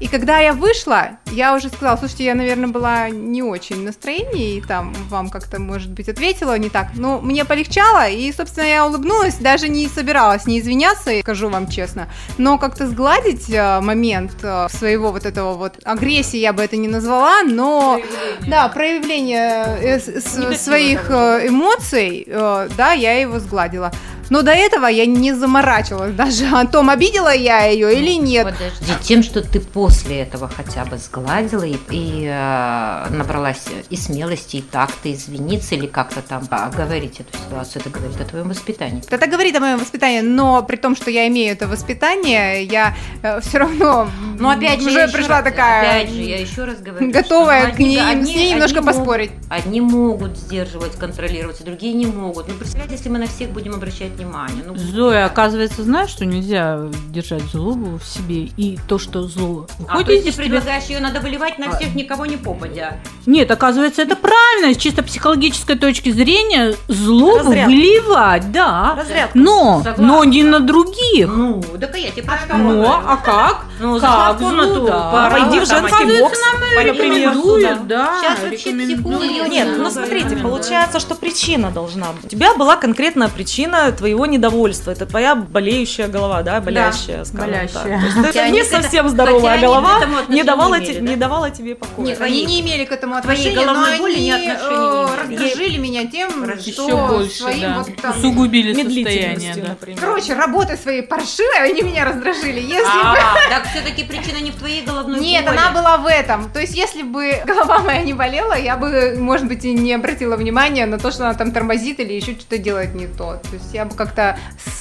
и 0.00 0.08
когда 0.08 0.38
я 0.38 0.52
вышла, 0.52 1.10
я 1.30 1.54
уже 1.54 1.68
сказала, 1.68 1.96
слушайте, 1.96 2.24
я, 2.24 2.34
наверное, 2.34 2.68
была 2.68 3.08
не 3.10 3.42
очень 3.42 3.76
в 3.76 3.82
настроении, 3.84 4.56
и 4.56 4.60
там 4.60 4.92
вам 5.08 5.28
как-то, 5.30 5.60
может 5.60 5.90
быть, 5.90 6.08
ответила 6.08 6.58
не 6.58 6.68
так. 6.70 6.88
Но 6.94 7.20
мне 7.20 7.44
полегчало, 7.44 8.08
и, 8.08 8.32
собственно, 8.32 8.64
я 8.64 8.86
улыбнулась, 8.86 9.34
даже 9.36 9.68
не 9.68 9.88
собиралась 9.88 10.46
не 10.46 10.58
извиняться, 10.58 11.10
скажу 11.20 11.48
вам 11.48 11.68
честно, 11.68 12.08
но 12.38 12.58
как-то 12.58 12.86
сгладить 12.88 13.50
э, 13.50 13.80
момент 13.80 14.32
э, 14.42 14.68
своего 14.70 15.12
вот 15.12 15.26
этого 15.26 15.54
вот 15.54 15.74
агрессии, 15.84 16.38
я 16.38 16.52
бы 16.52 16.62
это 16.62 16.76
не 16.76 16.88
назвала, 16.88 17.42
но... 17.42 18.00
Да, 18.48 18.68
проявление 18.68 19.78
э, 19.80 19.98
с- 20.00 20.60
своих 20.62 21.10
э, 21.10 21.48
эмоций, 21.48 22.24
э, 22.26 22.68
да, 22.76 22.92
я 22.92 23.20
его 23.20 23.38
сгладила. 23.38 23.92
Но 24.30 24.42
до 24.42 24.52
этого 24.52 24.86
я 24.86 25.06
не 25.06 25.32
заморачивалась 25.34 26.14
даже 26.14 26.46
о 26.46 26.64
том, 26.66 26.88
обидела 26.88 27.34
я 27.34 27.64
ее 27.66 27.94
или 27.94 28.12
нет. 28.14 28.44
Подожди, 28.46 28.92
тем, 29.02 29.22
что 29.22 29.42
ты 29.42 29.60
после 29.60 30.20
этого 30.20 30.48
хотя 30.48 30.84
бы 30.84 30.96
сгладила 30.98 31.64
и, 31.64 31.76
и, 31.90 32.26
э, 32.32 33.06
набралась 33.10 33.64
и 33.90 33.96
смелости, 33.96 34.56
и 34.58 34.62
так-то 34.62 35.12
извиниться 35.12 35.74
или 35.74 35.86
как-то 35.86 36.22
там 36.22 36.44
оговорить 36.50 37.20
эту 37.20 37.36
ситуацию, 37.36 37.82
это 37.82 37.90
говорит 37.90 38.20
о 38.20 38.24
твоем 38.24 38.48
воспитании. 38.48 39.02
Это 39.10 39.26
говорит 39.26 39.56
о 39.56 39.60
моем 39.60 39.78
воспитании, 39.78 40.20
но 40.20 40.62
при 40.62 40.76
том, 40.76 40.94
что 40.96 41.10
я 41.10 41.26
имею 41.28 41.52
это 41.52 41.66
воспитание, 41.66 42.64
я 42.64 42.94
все 43.42 43.58
равно 43.58 44.08
Но 44.38 44.50
опять 44.50 44.80
же, 44.80 44.88
уже 44.90 45.08
пришла 45.08 45.42
раз- 45.42 45.44
такая 45.44 46.00
опять 46.02 46.10
же, 46.14 46.22
я 46.22 46.40
еще 46.40 46.64
раз 46.64 46.78
говорю, 46.80 47.10
готовая 47.10 47.68
ну, 47.68 47.74
к 47.74 47.78
ней, 47.80 48.00
одни- 48.00 48.24
с 48.32 48.36
ней 48.36 48.50
немножко 48.52 48.78
одни 48.78 48.86
могут- 48.86 48.96
поспорить. 48.98 49.30
Одни 49.48 49.80
могут 49.80 50.36
сдерживать, 50.38 50.96
контролировать, 50.96 51.60
а 51.60 51.64
другие 51.64 51.94
не 51.94 52.06
могут. 52.06 52.46
Ну, 52.48 52.54
представляете, 52.54 52.94
если 52.94 53.08
мы 53.08 53.18
на 53.18 53.26
всех 53.26 53.50
будем 53.50 53.74
обращать 53.74 54.16
внимание. 54.24 54.64
Ну, 54.66 54.76
Зоя, 54.76 55.26
оказывается, 55.26 55.82
знаешь, 55.82 56.10
что 56.10 56.24
нельзя 56.26 56.80
держать 57.08 57.42
злобу 57.44 57.98
в 57.98 58.04
себе 58.04 58.50
и 58.56 58.78
то, 58.88 58.98
что 58.98 59.22
зло 59.22 59.66
а 59.88 59.96
выходит 59.98 60.06
то 60.06 60.12
есть 60.12 60.24
ты 60.24 60.28
из 60.30 60.34
тебя- 60.34 60.44
предлагаешь 60.44 60.84
ее 60.84 61.00
надо 61.00 61.20
выливать 61.20 61.58
на 61.58 61.70
всех, 61.76 61.94
никого 61.94 62.26
не 62.26 62.36
попадя. 62.36 62.98
Нет, 63.26 63.50
оказывается, 63.50 64.02
это 64.02 64.16
правильно. 64.16 64.74
С 64.74 64.76
чисто 64.76 65.02
психологической 65.02 65.76
точки 65.76 66.10
зрения 66.10 66.74
злобу 66.88 67.38
Разрядка. 67.48 67.68
выливать, 67.70 68.52
да. 68.52 68.94
Разрядка. 68.98 69.38
Но, 69.38 69.78
Согласна. 69.78 70.06
но 70.06 70.24
не 70.24 70.42
на 70.42 70.60
других. 70.60 71.28
Ну, 71.28 71.62
так 71.80 71.96
я 71.96 72.10
тебе 72.10 72.22
про 72.24 72.38
что 72.38 72.56
говорю. 72.56 72.84
а 72.84 73.16
как? 73.16 73.64
Ну, 73.80 73.98
Как? 73.98 74.38
Ну, 74.40 74.86
да. 74.86 75.28
Пойди 75.30 75.60
в 75.60 75.66
женский 75.66 76.20
бокс, 76.20 76.38
например, 76.76 77.78
да. 77.84 78.18
Сейчас 78.20 78.40
вообще 78.40 78.72
психологи 78.72 79.48
Нет, 79.48 79.68
ну 79.78 79.90
смотрите, 79.90 80.36
получается, 80.36 81.00
что 81.00 81.14
причина 81.14 81.70
должна 81.70 82.12
быть. 82.12 82.26
У 82.26 82.28
тебя 82.28 82.54
была 82.54 82.76
конкретная 82.76 83.28
причина 83.28 83.92
твоего 84.10 84.26
недовольства. 84.26 84.90
Это 84.90 85.06
твоя 85.06 85.34
болеющая 85.34 86.08
голова, 86.08 86.42
да, 86.42 86.60
болящая, 86.60 87.24
скажем 87.24 87.46
болящая. 87.46 87.70
так. 87.72 88.00
То 88.00 88.06
есть 88.06 88.36
это 88.36 88.48
не 88.50 88.64
совсем 88.64 89.08
здоровая 89.08 89.60
голова, 89.60 90.00
не 90.28 90.42
давала, 90.42 90.78
не 90.78 90.86
те- 90.86 90.92
имели, 90.92 91.06
да? 91.06 91.10
не 91.12 91.16
давала 91.16 91.50
тебе 91.50 91.74
покоя. 91.74 92.06
Нет, 92.06 92.20
Они 92.20 92.44
Твоей- 92.44 92.46
не 92.46 92.60
имели 92.60 92.84
к 92.84 92.92
этому 92.92 93.20
твоей 93.22 93.38
отношения, 93.38 93.66
но 93.66 93.72
головной 93.74 93.98
боли 93.98 94.14
они 94.14 94.24
не 94.24 94.32
э, 94.32 95.06
раздражили 95.20 95.78
меня 95.78 96.06
тем, 96.06 96.44
Раз- 96.44 96.60
что 96.62 96.70
Еще 96.86 96.96
больше, 97.06 97.36
своим 97.36 97.60
да. 97.60 97.78
вот 97.78 97.96
там... 97.96 98.18
Усугубили 98.18 98.74
состояние, 98.74 99.54
да. 99.56 99.68
например. 99.68 100.00
Короче, 100.00 100.34
работы 100.34 100.76
своей 100.76 101.02
паршивой, 101.02 101.70
они 101.70 101.82
меня 101.82 102.04
раздражили. 102.04 102.60
Если 102.60 102.82
бы... 102.82 103.18
А, 103.18 103.34
так 103.50 103.66
все-таки 103.70 104.04
причина 104.04 104.20
причина 104.20 104.44
не 104.44 104.50
в 104.50 104.56
твоей 104.56 104.82
головной 104.84 105.20
Нет, 105.20 105.44
боли. 105.44 105.56
она 105.56 105.70
была 105.70 105.96
в 105.98 106.06
этом. 106.06 106.50
То 106.50 106.60
есть, 106.60 106.74
если 106.74 107.02
бы 107.02 107.34
голова 107.46 107.78
моя 107.80 108.02
не 108.02 108.12
болела, 108.12 108.54
я 108.58 108.76
бы, 108.76 109.16
может 109.18 109.46
быть, 109.48 109.64
и 109.64 109.72
не 109.72 109.94
обратила 109.94 110.36
внимания 110.36 110.86
на 110.86 110.98
то, 110.98 111.10
что 111.10 111.24
она 111.24 111.34
там 111.34 111.52
тормозит 111.52 112.00
или 112.00 112.12
еще 112.12 112.32
что-то 112.32 112.58
делает 112.58 112.94
не 112.94 113.06
то. 113.06 113.40
То 113.42 113.54
есть, 113.54 113.72
я 113.72 113.86
бы 113.90 113.96
как-то 113.96 114.38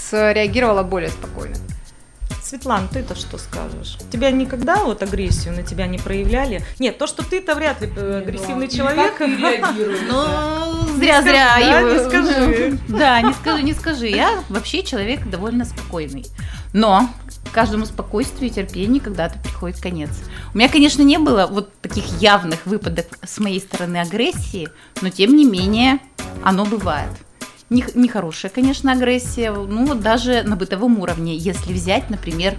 среагировала 0.10 0.84
более 0.84 1.10
спокойно. 1.10 1.56
Светлана, 2.42 2.88
ты-то 2.88 3.14
что 3.14 3.38
скажешь? 3.38 3.98
Тебя 4.12 4.32
никогда 4.32 4.84
вот 4.84 5.04
агрессию 5.04 5.54
на 5.54 5.62
тебя 5.62 5.86
не 5.86 6.00
проявляли? 6.00 6.64
Нет, 6.80 6.98
то, 6.98 7.06
что 7.06 7.24
ты-то 7.24 7.54
вряд 7.54 7.80
ли 7.82 7.92
э, 7.96 8.22
агрессивный 8.24 8.68
человек. 8.68 9.20
Ну, 9.20 10.98
зря-зря 10.98 11.58
Да, 11.58 11.80
его... 11.80 11.92
не 11.92 12.10
скажи. 12.10 12.80
Да, 12.88 13.22
не 13.22 13.34
скажи, 13.34 13.62
не 13.62 13.74
скажи. 13.74 14.08
Я 14.08 14.44
вообще 14.50 14.82
человек 14.82 15.30
довольно 15.30 15.64
спокойный. 15.64 16.26
Но 16.74 17.10
каждому 17.52 17.86
спокойствию 17.86 18.50
и 18.50 18.54
терпению 18.54 19.04
когда-то 19.04 19.38
приходит 19.40 19.80
конец. 19.80 20.10
У 20.54 20.58
меня, 20.58 20.70
конечно, 20.70 21.04
не 21.04 21.20
было 21.20 21.46
вот 21.46 21.72
таких 21.82 22.06
явных 22.20 22.66
выпадов 22.66 23.06
с 23.24 23.40
моей 23.40 23.60
стороны 23.60 23.98
агрессии, 23.98 24.70
но 25.02 25.10
тем 25.10 25.36
не 25.36 25.46
менее 25.46 26.00
оно 26.44 26.66
бывает. 26.66 27.12
Не- 27.70 27.86
Нехорошая, 27.94 28.52
конечно, 28.52 28.92
агрессия, 28.92 29.52
ну 29.52 29.86
вот 29.86 30.02
даже 30.02 30.44
на 30.44 30.56
бытовом 30.56 31.00
уровне, 31.00 31.36
если 31.36 31.72
взять, 31.74 32.10
например, 32.10 32.58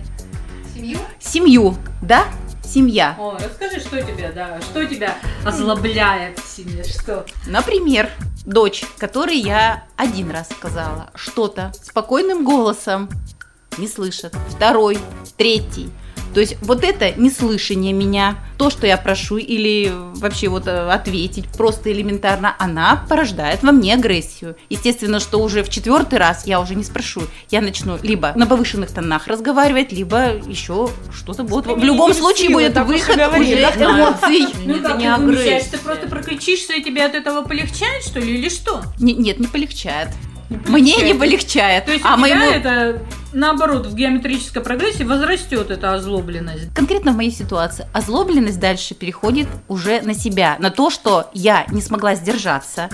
Семью? 0.74 0.98
семью, 1.18 1.76
да, 2.00 2.26
семья. 2.64 3.16
О, 3.18 3.36
расскажи, 3.42 3.80
что 3.80 4.00
тебя, 4.00 4.30
да, 4.32 4.60
что 4.60 4.84
тебя 4.86 5.16
озлобляет 5.44 6.38
в 6.38 6.48
семье, 6.48 6.84
что? 6.84 7.26
Например, 7.46 8.08
дочь, 8.46 8.84
которой 8.98 9.38
я 9.38 9.84
один 9.96 10.30
раз 10.30 10.48
сказала 10.48 11.10
что-то 11.16 11.72
спокойным 11.82 12.44
голосом, 12.44 13.08
не 13.78 13.88
слышит. 13.88 14.34
Второй, 14.48 14.98
третий. 15.36 15.90
То 16.34 16.40
есть 16.40 16.56
вот 16.62 16.84
это 16.84 17.12
неслышание 17.18 17.92
меня, 17.92 18.36
то, 18.56 18.70
что 18.70 18.86
я 18.86 18.96
прошу 18.96 19.38
или 19.38 19.90
вообще 20.16 20.48
вот 20.48 20.66
э, 20.66 20.90
ответить 20.90 21.48
просто 21.48 21.90
элементарно, 21.92 22.54
она 22.58 23.04
порождает 23.08 23.62
во 23.62 23.72
мне 23.72 23.94
агрессию. 23.94 24.56
Естественно, 24.68 25.18
что 25.18 25.40
уже 25.40 25.62
в 25.62 25.70
четвертый 25.70 26.18
раз 26.18 26.46
я 26.46 26.60
уже 26.60 26.74
не 26.74 26.84
спрошу. 26.84 27.22
Я 27.50 27.60
начну 27.60 27.98
либо 28.02 28.32
на 28.36 28.46
повышенных 28.46 28.90
тонах 28.90 29.26
разговаривать, 29.26 29.92
либо 29.92 30.34
еще 30.46 30.90
что-то 31.12 31.42
будет. 31.42 31.66
В 31.66 31.82
любом 31.82 32.14
случае 32.14 32.50
будет 32.50 32.76
выход 32.78 33.16
уже 33.16 33.56
да. 33.78 33.84
эмоций. 33.84 34.46
Ну, 34.64 34.76
Это 34.76 34.96
не 34.96 35.04
ты 35.04 35.20
вымещаешь, 35.20 35.46
агрессия. 35.46 35.70
ты 35.70 35.78
просто 35.78 36.06
прокричишься, 36.08 36.74
и 36.74 36.82
тебе 36.82 37.04
от 37.04 37.14
этого 37.14 37.42
полегчает, 37.42 38.04
что 38.04 38.20
ли, 38.20 38.38
или 38.38 38.48
что? 38.48 38.82
Не- 38.98 39.14
нет, 39.14 39.40
не 40.50 40.56
полегчает. 40.58 40.68
Мне 40.68 41.12
не 41.12 41.14
полегчает. 41.14 41.84
То 41.86 41.92
есть 41.92 42.04
а 42.04 42.14
у 42.14 42.18
моему... 42.18 42.44
это, 42.44 43.02
наоборот, 43.32 43.86
в 43.86 43.94
геометрической 43.94 44.62
прогрессии 44.62 45.04
возрастет 45.04 45.70
эта 45.70 45.94
озлобленность. 45.94 46.74
Конкретно 46.74 47.12
в 47.12 47.16
моей 47.16 47.30
ситуации 47.30 47.86
озлобленность 47.92 48.58
дальше 48.60 48.94
переходит 48.94 49.48
уже 49.68 50.00
на 50.02 50.14
себя, 50.14 50.56
на 50.58 50.70
то, 50.70 50.90
что 50.90 51.30
я 51.32 51.64
не 51.70 51.80
смогла 51.80 52.14
сдержаться, 52.16 52.90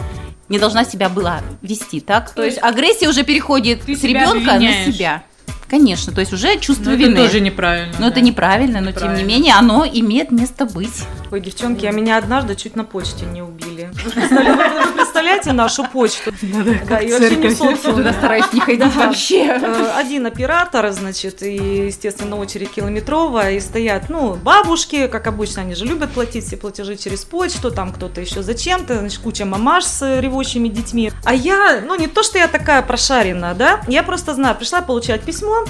не 0.48 0.58
должна 0.58 0.84
себя 0.84 1.08
была 1.08 1.40
вести, 1.62 2.00
так? 2.00 2.30
То 2.30 2.44
есть 2.44 2.58
агрессия 2.62 3.08
уже 3.08 3.24
переходит 3.24 3.82
Ты 3.82 3.96
с 3.96 4.02
ребенка 4.04 4.34
на 4.44 4.54
обвиняешь. 4.54 4.94
себя. 4.94 5.22
Конечно, 5.68 6.12
то 6.12 6.20
есть 6.20 6.32
уже 6.32 6.60
чувство 6.60 6.90
Ну, 6.90 6.96
вины. 6.96 7.14
это 7.14 7.24
тоже 7.26 7.40
неправильно. 7.40 7.92
но 7.98 8.06
это 8.06 8.14
да. 8.16 8.20
неправильно, 8.20 8.80
но 8.80 8.92
тем 8.92 9.14
не 9.14 9.22
Неправильно. 9.22 9.26
менее 9.28 9.54
оно 9.54 9.84
имеет 9.84 10.30
место 10.30 10.64
быть. 10.64 11.02
Ой, 11.32 11.40
девчонки, 11.40 11.84
а 11.86 11.90
меня 11.90 12.18
однажды 12.18 12.54
чуть 12.54 12.76
на 12.76 12.84
почте 12.84 13.26
не 13.26 13.42
убили. 13.42 13.90
Вы 14.04 14.10
представляете 15.26 15.52
нашу 15.52 15.84
почту? 15.84 16.32
Да, 16.88 16.98
и 16.98 17.10
вообще 17.10 17.36
не 17.36 17.48
в 17.48 17.56
социуме. 17.56 17.96
Туда 17.96 18.12
стараюсь 18.12 18.52
не 18.52 18.60
ходить 18.60 18.94
вообще. 18.94 19.46
Э, 19.46 19.92
Один 19.96 20.26
оператор, 20.26 20.90
значит, 20.92 21.42
и, 21.42 21.86
естественно, 21.86 22.36
очередь 22.36 22.70
километровая, 22.70 23.52
и 23.52 23.60
стоят, 23.60 24.08
ну, 24.08 24.34
бабушки, 24.34 25.06
как 25.08 25.26
обычно, 25.26 25.62
они 25.62 25.74
же 25.74 25.84
любят 25.84 26.12
платить 26.12 26.44
все 26.44 26.56
платежи 26.56 26.96
через 26.96 27.24
почту, 27.24 27.70
там 27.70 27.92
кто-то 27.92 28.20
еще 28.20 28.42
зачем-то, 28.42 28.98
значит, 28.98 29.20
куча 29.20 29.44
мамаш 29.44 29.84
с 29.84 30.20
ревущими 30.20 30.68
детьми. 30.68 31.12
А 31.24 31.34
я, 31.34 31.82
ну, 31.84 31.96
не 31.96 32.06
то, 32.06 32.22
что 32.22 32.38
я 32.38 32.48
такая 32.48 32.82
прошаренная, 32.82 33.54
да, 33.54 33.80
я 33.88 34.02
просто 34.02 34.34
знаю, 34.34 34.54
пришла 34.56 34.80
получать 34.80 35.22
письмо, 35.22 35.64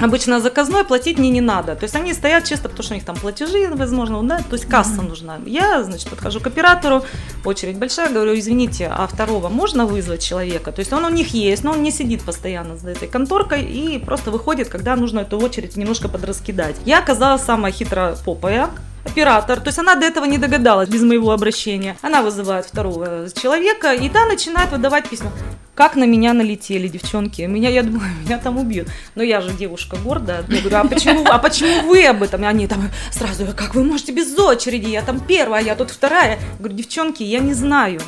Обычно 0.00 0.40
заказной 0.40 0.84
платить 0.84 1.18
мне 1.18 1.30
не 1.30 1.40
надо. 1.40 1.74
То 1.74 1.84
есть 1.84 1.96
они 1.96 2.14
стоят 2.14 2.44
чисто, 2.44 2.68
потому 2.68 2.84
что 2.84 2.92
у 2.92 2.96
них 2.96 3.04
там 3.04 3.16
платежи, 3.16 3.68
возможно, 3.72 4.22
да, 4.22 4.38
то 4.38 4.54
есть 4.54 4.66
касса 4.66 5.02
нужна. 5.02 5.38
Я, 5.44 5.82
значит, 5.82 6.08
подхожу 6.08 6.38
к 6.40 6.46
оператору, 6.46 7.04
очередь 7.44 7.78
большая, 7.78 8.12
говорю, 8.12 8.38
извините, 8.38 8.86
а 8.94 9.08
второго 9.08 9.48
можно 9.48 9.86
вызвать 9.86 10.22
человека? 10.22 10.70
То 10.70 10.80
есть 10.80 10.92
он 10.92 11.04
у 11.04 11.08
них 11.08 11.34
есть, 11.34 11.64
но 11.64 11.72
он 11.72 11.82
не 11.82 11.90
сидит 11.90 12.22
постоянно 12.22 12.76
за 12.76 12.90
этой 12.90 13.08
конторкой 13.08 13.64
и 13.64 13.98
просто 13.98 14.30
выходит, 14.30 14.68
когда 14.68 14.94
нужно 14.94 15.20
эту 15.20 15.38
очередь 15.38 15.76
немножко 15.76 16.08
подраскидать. 16.08 16.76
Я 16.84 17.00
оказалась 17.00 17.42
самая 17.42 17.72
хитропопая, 17.72 18.70
оператор, 19.04 19.58
то 19.60 19.68
есть 19.68 19.78
она 19.78 19.94
до 19.96 20.06
этого 20.06 20.26
не 20.26 20.38
догадалась 20.38 20.88
без 20.88 21.02
моего 21.02 21.32
обращения. 21.32 21.96
Она 22.02 22.22
вызывает 22.22 22.66
второго 22.66 23.28
человека, 23.30 23.92
и 23.94 24.08
та 24.08 24.26
начинает 24.26 24.70
выдавать 24.70 25.08
письма. 25.08 25.32
Как 25.78 25.94
на 25.94 26.06
меня 26.06 26.32
налетели 26.32 26.88
девчонки. 26.88 27.42
Меня, 27.42 27.68
я 27.68 27.84
думаю, 27.84 28.10
меня 28.24 28.38
там 28.38 28.58
убьют. 28.58 28.88
Но 29.14 29.22
я 29.22 29.40
же 29.40 29.52
девушка 29.52 29.96
гордая. 29.96 30.44
Я 30.48 30.60
говорю, 30.60 30.76
а 30.76 30.84
почему, 30.84 31.24
а 31.24 31.38
почему 31.38 31.88
вы 31.88 32.04
об 32.04 32.20
этом? 32.20 32.44
Они 32.44 32.66
там 32.66 32.90
сразу, 33.12 33.46
как 33.56 33.76
вы 33.76 33.84
можете 33.84 34.10
без 34.10 34.36
очереди? 34.36 34.88
Я 34.88 35.02
там 35.02 35.20
первая, 35.20 35.62
я 35.62 35.76
тут 35.76 35.92
вторая. 35.92 36.30
Я 36.32 36.38
говорю, 36.58 36.74
девчонки, 36.74 37.22
я 37.22 37.38
не 37.38 37.54
знаю. 37.54 38.00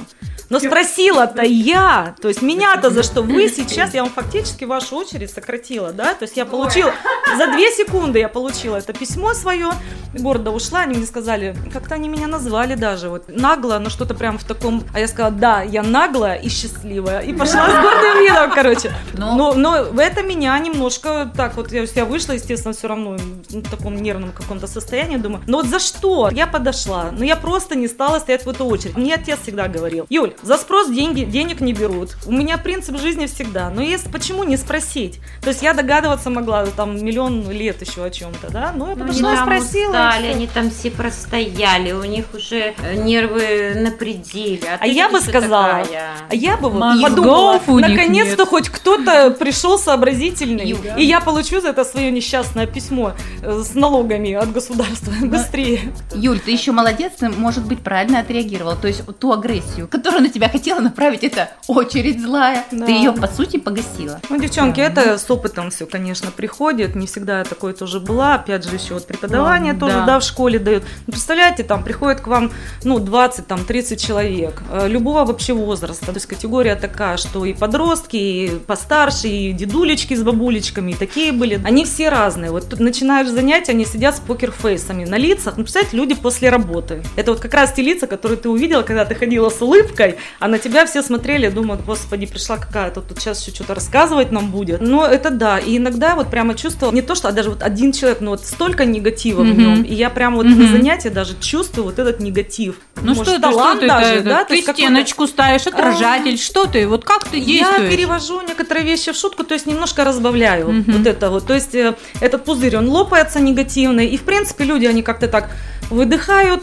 Но 0.50 0.58
спросила-то 0.58 1.42
я. 1.42 2.14
То 2.20 2.28
есть 2.28 2.42
меня-то 2.42 2.90
за 2.90 3.02
что? 3.02 3.22
Вы 3.22 3.48
сейчас, 3.48 3.94
я 3.94 4.02
вам 4.02 4.12
фактически 4.12 4.64
вашу 4.64 4.96
очередь 4.96 5.30
сократила, 5.30 5.92
да? 5.92 6.14
То 6.14 6.24
есть 6.24 6.36
я 6.36 6.44
получила, 6.44 6.92
за 7.38 7.46
две 7.52 7.70
секунды 7.70 8.18
я 8.18 8.28
получила 8.28 8.76
это 8.76 8.92
письмо 8.92 9.32
свое, 9.34 9.70
гордо 10.12 10.50
ушла, 10.50 10.80
они 10.80 10.96
мне 10.96 11.06
сказали, 11.06 11.56
как-то 11.72 11.94
они 11.94 12.08
меня 12.08 12.26
назвали 12.26 12.74
даже, 12.74 13.08
вот 13.08 13.24
нагло, 13.28 13.78
но 13.78 13.90
что-то 13.90 14.14
прям 14.14 14.38
в 14.38 14.44
таком, 14.44 14.82
а 14.92 14.98
я 15.00 15.06
сказала, 15.08 15.30
да, 15.32 15.62
я 15.62 15.82
наглая 15.84 16.36
и 16.36 16.48
счастливая, 16.48 17.20
и 17.20 17.32
пошла 17.32 17.68
с 17.70 17.72
гордым 17.82 18.18
видом, 18.20 18.50
короче. 18.52 18.92
Но- 19.14 19.54
Но, 19.54 19.84
но 19.92 20.02
это 20.02 20.22
меня 20.22 20.58
немножко 20.58 21.30
так 21.36 21.56
вот, 21.56 21.70
я, 21.72 21.84
я 21.94 22.04
вышла, 22.04 22.32
естественно, 22.32 22.74
все 22.74 22.88
равно 22.88 23.16
в 23.50 23.70
таком 23.70 23.96
нервном 23.96 24.32
каком-то 24.32 24.66
состоянии, 24.66 25.16
думаю, 25.16 25.42
ну 25.46 25.58
вот 25.58 25.66
за 25.66 25.78
что? 25.78 26.28
Я 26.32 26.46
подошла, 26.48 27.10
но 27.16 27.24
я 27.24 27.36
просто 27.36 27.76
не 27.76 27.86
стала 27.86 28.18
стоять 28.18 28.44
в 28.44 28.48
эту 28.48 28.64
очередь. 28.64 28.96
Мне 28.96 29.14
отец 29.14 29.38
всегда 29.42 29.68
говорил, 29.68 30.06
Юль, 30.10 30.32
за 30.42 30.56
спрос 30.56 30.88
деньги, 30.90 31.24
денег 31.24 31.60
не 31.60 31.72
берут. 31.72 32.16
У 32.26 32.32
меня 32.32 32.58
принцип 32.58 32.98
жизни 32.98 33.26
всегда. 33.26 33.70
Но 33.70 33.82
есть, 33.82 34.10
почему 34.10 34.44
не 34.44 34.56
спросить? 34.56 35.20
То 35.42 35.48
есть 35.50 35.62
я 35.62 35.74
догадываться 35.74 36.30
могла 36.30 36.66
там 36.66 37.02
миллион 37.04 37.50
лет 37.50 37.80
еще 37.82 38.04
о 38.04 38.10
чем-то, 38.10 38.50
да? 38.50 38.72
Ну, 38.74 38.88
я 38.88 38.94
Ну, 38.94 39.00
подошла 39.06 39.32
и 39.32 39.36
там 39.36 39.44
спросила. 39.46 39.82
и 39.82 39.86
устали, 39.88 40.26
они 40.28 40.46
там 40.46 40.70
все 40.70 40.90
простояли, 40.90 41.92
у 41.92 42.04
них 42.04 42.26
уже 42.34 42.74
э, 42.82 42.94
нервы 43.02 43.74
на 43.76 43.90
пределе. 43.90 44.62
А 44.74 44.78
ты 44.78 44.90
я 44.90 45.08
бы 45.08 45.20
сказала, 45.20 45.82
такая. 45.82 46.12
А 46.28 46.34
я 46.34 46.56
бы 46.56 46.70
вот 46.70 46.78
Мозгов 46.80 47.10
подумала, 47.10 47.60
наконец-то 47.88 48.46
хоть 48.46 48.68
кто-то 48.68 49.30
пришел 49.32 49.78
сообразительный, 49.78 50.66
Юля. 50.66 50.96
и 50.96 51.04
я 51.04 51.20
получу 51.20 51.60
за 51.60 51.68
это 51.68 51.84
свое 51.84 52.10
несчастное 52.10 52.66
письмо 52.66 53.12
э, 53.42 53.62
с 53.62 53.74
налогами 53.74 54.32
от 54.32 54.52
государства 54.52 55.12
быстрее. 55.22 55.80
Юль, 56.14 56.40
ты 56.40 56.50
еще 56.50 56.72
молодец, 56.72 57.12
ты, 57.18 57.28
может 57.28 57.64
быть, 57.66 57.80
правильно 57.80 58.20
отреагировала. 58.20 58.76
То 58.76 58.88
есть 58.88 59.02
ту 59.18 59.32
агрессию, 59.32 59.88
которую 59.88 60.22
на 60.22 60.29
тебя 60.30 60.48
хотела 60.48 60.80
направить, 60.80 61.24
это 61.24 61.50
очередь 61.68 62.20
злая. 62.20 62.64
Да. 62.70 62.86
Ты 62.86 62.92
ее, 62.92 63.12
по 63.12 63.26
сути, 63.26 63.58
погасила. 63.58 64.20
Ну, 64.28 64.38
девчонки, 64.40 64.80
это 64.80 65.18
с 65.18 65.30
опытом 65.30 65.70
все, 65.70 65.86
конечно, 65.86 66.30
приходит. 66.30 66.94
Не 66.94 67.06
всегда 67.06 67.38
я 67.40 67.44
такой 67.44 67.72
тоже 67.72 68.00
была. 68.00 68.34
Опять 68.34 68.64
же, 68.64 68.74
еще 68.74 68.94
вот 68.94 69.06
преподавание 69.06 69.72
Ну, 69.72 69.80
тоже, 69.80 69.94
да. 69.94 70.06
да, 70.06 70.20
в 70.20 70.22
школе 70.24 70.58
дают. 70.58 70.84
Ну, 71.06 71.12
представляете, 71.12 71.62
там 71.64 71.84
приходит 71.84 72.20
к 72.20 72.26
вам, 72.26 72.52
ну, 72.84 72.98
20, 72.98 73.46
там, 73.46 73.64
30 73.64 74.00
человек, 74.00 74.62
э, 74.70 74.88
любого 74.88 75.24
вообще 75.24 75.52
возраста. 75.52 76.06
То 76.06 76.14
есть 76.14 76.26
категория 76.26 76.76
такая, 76.76 77.16
что 77.16 77.44
и 77.44 77.52
подростки, 77.52 78.16
и 78.16 78.48
постарше, 78.66 79.28
и 79.28 79.52
дедулечки 79.52 80.14
с 80.14 80.22
бабулечками, 80.22 80.92
и 80.92 80.94
такие 80.94 81.32
были. 81.32 81.60
Они 81.64 81.84
все 81.84 82.08
разные. 82.08 82.50
Вот 82.50 82.68
тут 82.68 82.80
начинаешь 82.80 83.28
занятия, 83.28 83.72
они 83.72 83.84
сидят 83.84 84.16
с 84.16 84.20
покерфейсами 84.20 85.04
на 85.04 85.16
лицах. 85.16 85.56
Ну, 85.56 85.62
представляете, 85.64 85.96
люди 85.96 86.14
после 86.14 86.50
работы. 86.50 87.02
Это 87.16 87.32
вот 87.32 87.40
как 87.40 87.54
раз 87.54 87.72
те 87.72 87.82
лица, 87.82 88.06
которые 88.06 88.38
ты 88.38 88.48
увидела, 88.48 88.82
когда 88.82 89.04
ты 89.04 89.14
ходила 89.14 89.48
с 89.50 89.60
улыбкой, 89.60 90.16
а 90.38 90.48
на 90.48 90.58
тебя 90.58 90.86
все 90.86 91.02
смотрели, 91.02 91.48
думают, 91.48 91.84
господи, 91.84 92.26
пришла 92.26 92.56
какая-то, 92.56 93.00
тут 93.00 93.18
сейчас 93.20 93.40
еще 93.46 93.54
что-то 93.54 93.74
рассказывать 93.74 94.32
нам 94.32 94.50
будет. 94.50 94.80
Но 94.80 95.06
это 95.06 95.30
да, 95.30 95.58
и 95.58 95.76
иногда 95.78 96.14
вот 96.14 96.30
прямо 96.30 96.54
чувствовала, 96.54 96.94
не 96.94 97.02
то, 97.02 97.14
что, 97.14 97.28
а 97.28 97.32
даже 97.32 97.50
вот 97.50 97.62
один 97.62 97.92
человек, 97.92 98.20
но 98.20 98.30
вот 98.32 98.44
столько 98.46 98.84
негатива 98.84 99.42
в 99.42 99.46
Мгм. 99.46 99.58
нем, 99.58 99.82
и 99.82 99.94
я 99.94 100.10
прямо 100.10 100.36
вот 100.36 100.46
Мгм. 100.46 100.60
на 100.60 100.68
занятии 100.68 101.08
даже 101.08 101.38
чувствую 101.40 101.84
вот 101.84 101.98
этот 101.98 102.20
негатив. 102.20 102.76
Ну 103.02 103.08
Может, 103.14 103.24
что 103.24 103.34
ты, 103.36 103.40
талант 103.40 103.78
что 103.78 103.80
ты, 103.80 103.86
даже, 103.88 104.14
это, 104.14 104.24
да? 104.28 104.44
То 104.44 104.54
ты 104.54 104.60
какой-то- 104.62 104.72
стеночку 104.80 105.26
ставишь, 105.26 105.66
отражатель, 105.66 106.38
что 106.38 106.66
ты, 106.66 106.86
вот 106.86 107.04
как 107.04 107.24
ты 107.24 107.38
я 107.38 107.44
действуешь? 107.44 107.90
перевожу 107.90 108.40
некоторые 108.42 108.84
вещи 108.84 109.12
в 109.12 109.16
шутку, 109.16 109.44
то 109.44 109.54
есть 109.54 109.66
немножко 109.66 110.04
разбавляю 110.04 110.70
Мгм. 110.72 110.92
вот 110.98 111.06
это 111.06 111.30
вот. 111.30 111.46
То 111.46 111.54
есть 111.54 111.74
э, 111.74 111.94
этот 112.20 112.44
пузырь, 112.44 112.76
он 112.76 112.88
лопается 112.88 113.40
негативный, 113.40 114.06
и 114.06 114.16
в 114.16 114.22
принципе 114.22 114.64
люди, 114.64 114.86
они 114.86 115.02
как-то 115.02 115.28
так 115.28 115.50
выдыхают, 115.90 116.62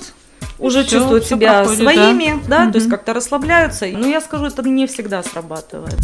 уже 0.60 0.84
все, 0.84 0.98
чувствуют 0.98 1.26
все 1.26 1.36
себя 1.36 1.60
проходит, 1.60 1.82
своими, 1.82 2.42
да, 2.48 2.58
да 2.58 2.64
угу. 2.64 2.72
то 2.72 2.78
есть 2.78 2.90
как-то 2.90 3.14
расслабляются. 3.14 3.86
Но 3.88 4.08
я 4.08 4.22
скажу, 4.22 4.46
это 4.46 4.62
не 4.64 4.88
всегда 4.88 5.24
срабатывает. 5.24 6.00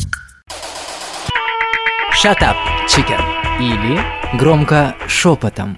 Shut 2.23 2.39
up, 2.39 2.55
chicken. 2.87 3.21
Или 3.59 4.01
громко 4.37 4.95
шепотом. 5.07 5.77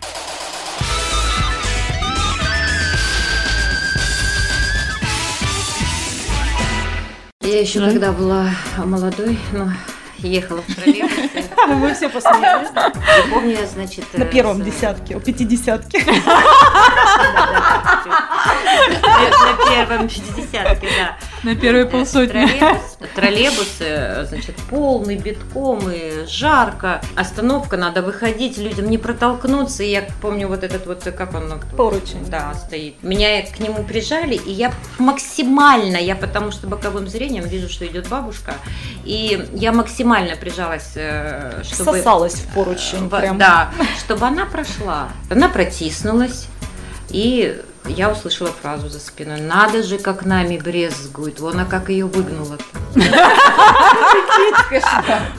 Я 7.41 7.61
еще 7.61 7.79
mm-hmm. 7.79 8.11
была 8.13 8.49
молодой, 8.77 9.37
но 9.51 9.71
ехала 10.17 10.61
в 10.61 10.75
троллейбусе. 10.75 11.45
Мы 11.67 11.93
все 11.93 12.09
посмотрели. 12.09 12.67
Помню, 13.29 13.57
значит... 13.71 14.05
На 14.13 14.25
первом 14.25 14.61
с... 14.61 14.65
десятке, 14.65 15.15
у 15.15 15.19
пятидесятки. 15.19 16.03
Да, 16.05 16.13
да, 18.05 18.44
на 18.55 19.69
первом 19.69 20.07
пятидесятке, 20.07 20.87
да. 20.87 21.17
На 21.43 21.55
первые 21.55 21.85
полсотни. 21.85 22.47
Троллейбус, 22.47 22.97
троллейбус, 23.15 23.75
э, 23.79 24.25
значит, 24.27 24.55
полный, 24.69 25.15
битком 25.15 25.79
и 25.91 26.25
жарко. 26.27 27.01
Остановка, 27.15 27.77
надо 27.77 28.01
выходить, 28.01 28.57
людям 28.57 28.89
не 28.89 28.97
протолкнуться. 28.97 29.83
И 29.83 29.91
я 29.91 30.07
помню 30.21 30.47
вот 30.47 30.63
этот 30.63 30.87
вот, 30.87 31.05
э, 31.05 31.11
как 31.11 31.33
он... 31.35 31.49
ну, 31.49 31.59
Поручень. 31.77 32.25
Да, 32.27 32.53
стоит. 32.55 33.01
Меня 33.03 33.43
к 33.43 33.59
нему 33.59 33.83
прижали, 33.83 34.35
и 34.35 34.51
я 34.51 34.71
максимально, 34.97 35.97
я 35.97 36.15
потому 36.15 36.51
что 36.51 36.67
боковым 36.67 37.07
зрением 37.07 37.45
вижу, 37.45 37.69
что 37.69 37.85
идет 37.85 38.07
бабушка, 38.07 38.55
и 39.03 39.47
я 39.53 39.71
максимально 39.71 40.35
прижалась, 40.35 40.93
э, 40.95 41.61
чтобы... 41.63 41.93
Сосалась 41.93 42.35
в 42.35 42.53
поручень. 42.53 43.07
Во- 43.07 43.19
прям. 43.19 43.37
Да, 43.37 43.71
чтобы 43.99 44.25
она 44.25 44.45
прошла. 44.45 45.09
Она 45.29 45.49
протиснулась, 45.49 46.47
и 47.09 47.61
я 47.87 48.09
услышала 48.09 48.51
фразу 48.51 48.89
за 48.89 48.99
спиной. 48.99 49.41
Надо 49.41 49.83
же, 49.83 49.97
как 49.97 50.25
нами 50.25 50.57
брезгует. 50.57 51.39
Вон, 51.39 51.59
а 51.59 51.65
как 51.65 51.89
ее 51.89 52.05
выгнула 52.05 52.57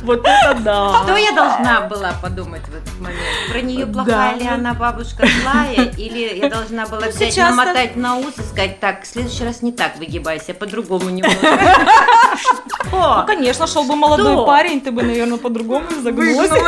Вот 0.03 0.21
это 0.21 0.59
да. 0.61 1.03
Что 1.03 1.17
я 1.17 1.33
должна 1.33 1.83
была 1.83 2.13
подумать 2.23 2.63
в 2.63 2.75
этот 2.75 3.01
момент? 3.01 3.21
Про 3.51 3.61
нее 3.61 3.87
плохая 3.87 4.37
ли 4.37 4.47
она 4.47 4.75
бабушка 4.75 5.27
злая? 5.43 5.91
Или 5.97 6.39
я 6.39 6.49
должна 6.49 6.87
была 6.87 7.09
взять, 7.09 7.33
сейчас-то- 7.33 7.57
намотать 7.57 7.97
на 7.97 8.17
ус 8.19 8.39
и 8.39 8.43
сказать, 8.43 8.81
так, 8.81 9.03
в 9.03 9.07
следующий 9.07 9.45
раз 9.45 9.63
не 9.63 9.73
так 9.73 9.97
выгибайся, 9.99 10.55
по-другому 10.55 11.11
немного. 11.11 11.37
Ну, 12.93 13.27
конечно, 13.27 13.67
шел 13.67 13.85
бы 13.85 13.97
молодой 13.97 14.35
Что? 14.35 14.47
парень, 14.47 14.81
ты 14.81 14.91
бы, 14.91 15.03
наверное, 15.03 15.39
по-другому 15.39 15.87
загнулась. 16.03 16.51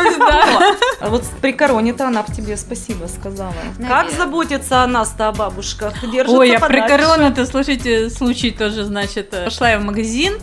А 1.00 1.08
вот 1.10 1.25
при 1.40 1.52
короне-то 1.52 2.08
она 2.08 2.22
бы 2.22 2.34
тебе 2.34 2.56
спасибо 2.56 3.06
сказала. 3.06 3.52
Как 3.78 3.88
Наверное. 3.88 4.16
заботиться 4.16 4.82
о 4.82 4.87
нас-то, 4.87 5.28
о 5.28 5.32
бабушках? 5.32 5.94
Держится 6.02 6.37
Ой, 6.37 6.50
я 6.50 6.58
про 6.58 6.68
подальше. 6.68 6.88
корону-то, 6.88 7.46
слушайте, 7.46 8.10
случай 8.10 8.50
тоже, 8.50 8.84
значит, 8.84 9.32
э, 9.32 9.44
пошла 9.44 9.70
я 9.70 9.78
в 9.78 9.84
магазин, 9.84 10.34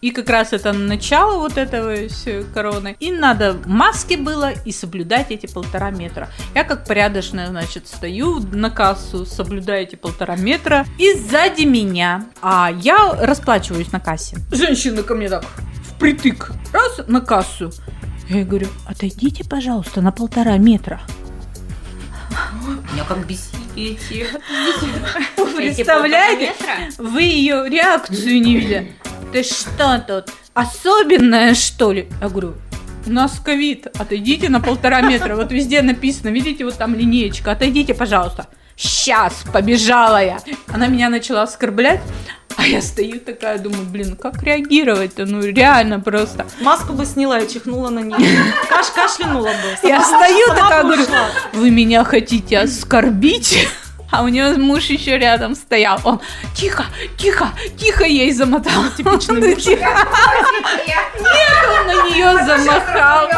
и 0.00 0.10
как 0.10 0.28
раз 0.30 0.52
это 0.52 0.72
начало 0.72 1.38
вот 1.38 1.58
этого 1.58 1.94
короны. 2.54 2.96
И 3.00 3.10
надо 3.10 3.56
маски 3.66 4.14
было 4.14 4.52
и 4.52 4.72
соблюдать 4.72 5.30
эти 5.30 5.46
полтора 5.46 5.90
метра. 5.90 6.28
Я 6.54 6.64
как 6.64 6.84
порядочная, 6.84 7.48
значит, 7.48 7.88
стою 7.88 8.40
на 8.52 8.70
кассу, 8.70 9.26
соблюдаю 9.26 9.82
эти 9.82 9.96
полтора 9.96 10.36
метра. 10.36 10.86
И 10.98 11.14
сзади 11.14 11.64
меня, 11.64 12.26
а 12.42 12.70
я 12.82 13.16
расплачиваюсь 13.20 13.92
на 13.92 14.00
кассе. 14.00 14.38
Женщина 14.52 15.02
ко 15.02 15.14
мне 15.14 15.28
так 15.28 15.44
впритык, 15.84 16.52
раз 16.72 17.00
на 17.08 17.20
кассу. 17.20 17.72
Я 18.28 18.36
ей 18.36 18.44
говорю, 18.44 18.68
отойдите, 18.86 19.44
пожалуйста, 19.44 20.00
на 20.00 20.12
полтора 20.12 20.58
метра. 20.58 21.00
Меня 22.92 23.04
как 23.04 23.26
бесите. 23.26 24.26
Представляете? 25.56 26.52
Вы 26.98 27.22
ее 27.22 27.68
реакцию 27.68 28.40
не 28.42 28.56
видели. 28.56 28.94
Ты 29.32 29.42
что 29.42 29.98
тут? 30.06 30.34
Особенное, 30.54 31.54
что 31.54 31.92
ли? 31.92 32.08
Я 32.20 32.28
говорю, 32.28 32.54
у 33.06 33.10
нас 33.10 33.38
ковид, 33.44 33.86
отойдите 33.98 34.48
на 34.48 34.60
полтора 34.60 35.02
метра. 35.02 35.36
Вот 35.36 35.52
везде 35.52 35.82
написано, 35.82 36.30
видите, 36.30 36.64
вот 36.64 36.76
там 36.76 36.94
линеечка, 36.94 37.52
отойдите, 37.52 37.94
пожалуйста. 37.94 38.46
Сейчас, 38.76 39.44
побежала 39.52 40.22
я. 40.22 40.38
Она 40.72 40.86
меня 40.86 41.08
начала 41.10 41.42
оскорблять, 41.42 42.00
а 42.56 42.66
я 42.66 42.80
стою 42.80 43.20
такая, 43.20 43.58
думаю, 43.58 43.84
блин, 43.84 44.16
как 44.16 44.42
реагировать-то? 44.42 45.26
Ну, 45.26 45.42
реально 45.42 46.00
просто. 46.00 46.46
Маску 46.60 46.92
бы 46.92 47.04
сняла 47.04 47.40
и 47.40 47.48
чихнула 47.48 47.90
на 47.90 48.00
нее. 48.00 48.16
Каш 48.68 48.86
кашлянула 48.90 49.48
бы. 49.48 49.88
Я 49.88 50.00
Сама- 50.02 50.24
стою 50.24 50.46
сама 50.46 50.60
такая, 50.60 50.82
говорю, 50.84 51.02
вы 51.54 51.70
меня 51.70 52.04
хотите 52.04 52.58
оскорбить? 52.58 53.68
А 54.10 54.22
у 54.22 54.28
него 54.28 54.56
муж 54.58 54.84
еще 54.86 55.18
рядом 55.18 55.54
стоял. 55.54 56.00
Он 56.04 56.20
тихо, 56.54 56.84
тихо, 57.18 57.48
тихо 57.76 58.04
ей 58.04 58.32
замотал. 58.32 58.84
Типичный 58.96 59.54
муж. 59.54 59.66
Нет, 59.66 59.78
он 61.80 61.86
на 61.86 62.08
нее 62.08 62.32
замахал. 62.46 63.28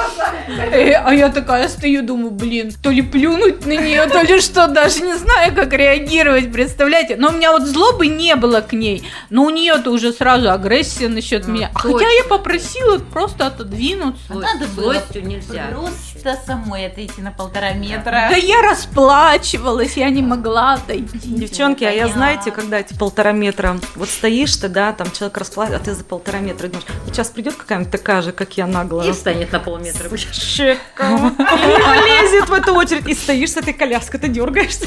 Э, 0.73 0.92
А 0.95 1.12
я 1.14 1.29
такая 1.29 1.68
стою, 1.68 2.03
думаю, 2.03 2.31
блин, 2.31 2.73
то 2.83 2.90
ли 2.90 3.03
плюнуть 3.03 3.66
на 3.66 3.73
нее, 3.77 4.07
то 4.07 4.21
ли 4.23 4.40
что, 4.40 4.66
даже 4.68 5.01
не 5.03 5.14
знаю, 5.16 5.55
как 5.55 5.73
реагировать, 5.73 6.53
представляете? 6.53 7.16
Но 7.16 7.29
у 7.29 7.33
меня 7.33 7.53
вот 7.53 7.62
злобы 7.62 8.07
не 8.07 8.37
было 8.37 8.61
к 8.61 8.73
ней, 8.73 9.09
но 9.31 9.45
у 9.45 9.51
нее-то 9.51 9.90
уже 9.90 10.12
сразу 10.12 10.51
агрессия 10.51 11.09
насчет 11.09 11.47
Ну, 11.47 11.55
меня. 11.55 11.71
А 11.75 11.79
хотя 11.79 12.09
я 12.09 12.25
попросила 12.29 12.99
просто 12.99 13.47
отодвинуться. 13.47 14.33
Надо 14.35 14.66
было 14.77 14.95
Злостью 14.95 15.27
нельзя. 15.27 15.66
Просто 15.73 16.38
самой 16.47 16.87
отойти 16.87 17.23
на 17.23 17.33
полтора 17.33 17.73
метра. 17.73 18.29
Да 18.31 18.37
я 18.37 18.62
расплачивалась, 18.62 19.97
я 19.97 20.11
не 20.11 20.23
могла 20.23 20.60
отойти. 20.61 21.18
Девчонки, 21.23 21.85
а 21.85 21.90
я 21.90 22.09
знаете, 22.09 22.51
когда 22.51 22.81
эти 22.81 22.94
полтора 22.94 23.33
метра, 23.33 23.79
вот 23.94 24.09
стоишь 24.09 24.57
ты, 24.57 24.68
да, 24.68 24.92
там 24.92 25.11
человек 25.11 25.37
расплатит, 25.38 25.75
а 25.75 25.79
ты 25.79 25.94
за 25.94 26.05
полтора 26.05 26.40
метра 26.40 26.68
думаешь, 26.68 26.87
сейчас 27.07 27.29
придет 27.29 27.55
какая-нибудь 27.55 27.90
такая 27.90 28.23
же, 28.23 28.33
как 28.33 28.57
я, 28.57 28.66
наглая. 28.66 29.09
И 29.09 29.12
встанет 29.12 29.53
на 29.53 29.61
полметра. 29.61 30.09
Чеком. 30.16 31.29
И 31.29 31.42
влезет 31.42 32.49
в 32.49 32.53
эту 32.53 32.75
очередь, 32.75 33.07
и 33.09 33.14
стоишь 33.14 33.53
с 33.53 33.57
этой 33.57 33.73
коляской, 33.73 34.20
ты 34.20 34.29
дергаешься. 34.29 34.87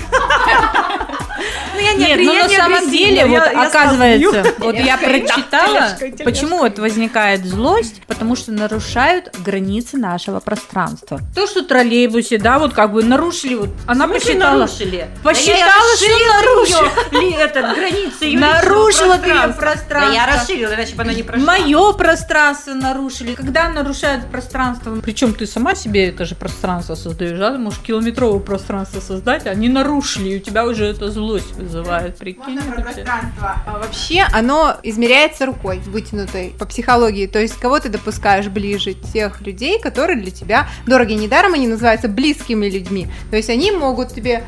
Ну, 1.74 1.80
я 1.80 1.94
Нет, 1.94 2.20
агре- 2.20 2.26
ну 2.26 2.34
я 2.34 2.44
на 2.44 2.48
не 2.48 2.56
самом 2.58 2.92
деле, 2.92 3.26
вот 3.26 3.52
я 3.52 3.68
оказывается, 3.68 4.44
вот 4.60 4.76
я 4.76 4.98
прочитала, 4.98 5.90
почему 6.24 6.60
вот 6.60 6.80
возникает 6.80 7.46
злость, 7.46 8.02
потому 8.08 8.36
что 8.36 8.52
нарушают 8.52 9.36
границы 9.40 9.98
нашего 9.98 10.40
пространства. 10.40 11.20
То, 11.36 11.48
что 11.48 11.64
троллейбусе, 11.64 12.38
да, 12.38 12.60
вот 12.60 12.74
как 12.74 12.94
бы 12.94 13.04
нарушили, 13.04 13.56
вот 13.56 13.70
она 13.88 14.08
посчитала, 14.08 14.60
нарушили? 14.60 15.08
посчитала, 15.24 15.98
что 15.98 16.08
нарушила. 16.42 16.92
Ли, 17.22 17.32
этот, 17.32 17.76
границы 17.76 18.26
ее 18.26 18.40
Нарушила 18.40 19.18
ты 19.18 19.30
пространство. 19.58 20.14
Я 20.14 20.26
расширила, 20.28 20.74
иначе 20.74 20.96
бы 20.96 21.04
она 21.04 21.14
не 21.14 21.24
прошла. 21.24 21.46
Мое 21.46 21.94
пространство 21.94 22.74
нарушили. 22.74 23.34
Когда 23.34 23.70
нарушают 23.70 24.30
пространство, 24.30 24.96
причем 25.04 25.34
ты 25.34 25.46
сама 25.48 25.76
себе 25.76 26.10
это 26.10 26.26
же 26.26 26.36
пространство 26.36 26.96
создаешь, 26.96 27.38
да? 27.38 27.52
Ты 27.52 27.58
можешь 27.58 27.80
километровое 27.80 28.40
пространство 28.40 29.00
создать, 29.00 29.48
они 29.48 29.70
нарушили, 29.70 30.30
и 30.30 30.38
у 30.38 30.40
тебя 30.40 30.66
уже 30.66 30.86
это 30.86 31.12
злость 31.34 31.54
вызывает. 31.56 32.18
Прикинь. 32.18 32.44
Можно 32.54 32.62
про 32.72 32.82
это 32.82 32.92
всё. 32.92 33.04
пространство? 33.04 33.56
А 33.66 33.80
Вообще 33.80 34.26
оно 34.32 34.78
измеряется 34.84 35.46
рукой, 35.46 35.80
вытянутой 35.80 36.54
по 36.60 36.66
психологии. 36.66 37.28
То 37.28 37.40
есть 37.40 37.56
кого 37.56 37.80
ты 37.80 37.90
допускаешь 37.90 38.48
ближе 38.48 38.94
тех 38.94 39.42
людей, 39.42 39.80
которые 39.80 40.22
для 40.22 40.32
тебя 40.32 40.68
дороги. 40.86 41.14
Недаром 41.14 41.54
они 41.54 41.68
называются 41.68 42.08
близкими 42.08 42.68
людьми. 42.68 43.08
То 43.32 43.38
есть 43.38 43.50
они 43.50 43.72
могут 43.72 44.14
тебе 44.14 44.44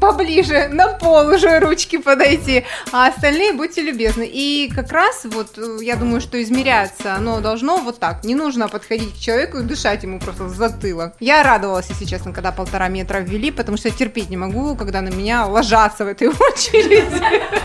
поближе, 0.00 0.68
на 0.68 0.88
пол 0.88 1.28
уже 1.28 1.58
ручки 1.60 1.98
подойти, 1.98 2.64
а 2.92 3.08
остальные 3.08 3.52
будьте 3.52 3.82
любезны. 3.82 4.28
И 4.30 4.70
как 4.74 4.92
раз 4.92 5.24
вот 5.24 5.58
э, 5.58 5.78
я 5.82 5.96
думаю, 5.96 6.20
что 6.20 6.42
измеряться 6.42 7.14
оно 7.14 7.40
должно 7.40 7.78
вот 7.78 7.98
так. 7.98 8.24
Не 8.24 8.34
нужно 8.34 8.68
подходить 8.68 9.14
к 9.14 9.18
человеку 9.18 9.58
и 9.58 9.62
дышать 9.62 10.02
ему 10.02 10.18
просто 10.20 10.44
в 10.44 10.54
затылок. 10.54 11.14
Я 11.20 11.42
радовалась, 11.42 11.86
если 11.88 12.04
честно, 12.04 12.32
когда 12.32 12.52
полтора 12.52 12.88
метра 12.88 13.18
ввели, 13.18 13.50
потому 13.50 13.76
что 13.76 13.88
я 13.88 13.94
терпеть 13.94 14.30
не 14.30 14.36
могу, 14.36 14.76
когда 14.76 15.00
на 15.00 15.08
меня 15.08 15.46
ложатся 15.46 16.04
в 16.04 16.08
этой 16.08 16.28
очереди. 16.28 17.04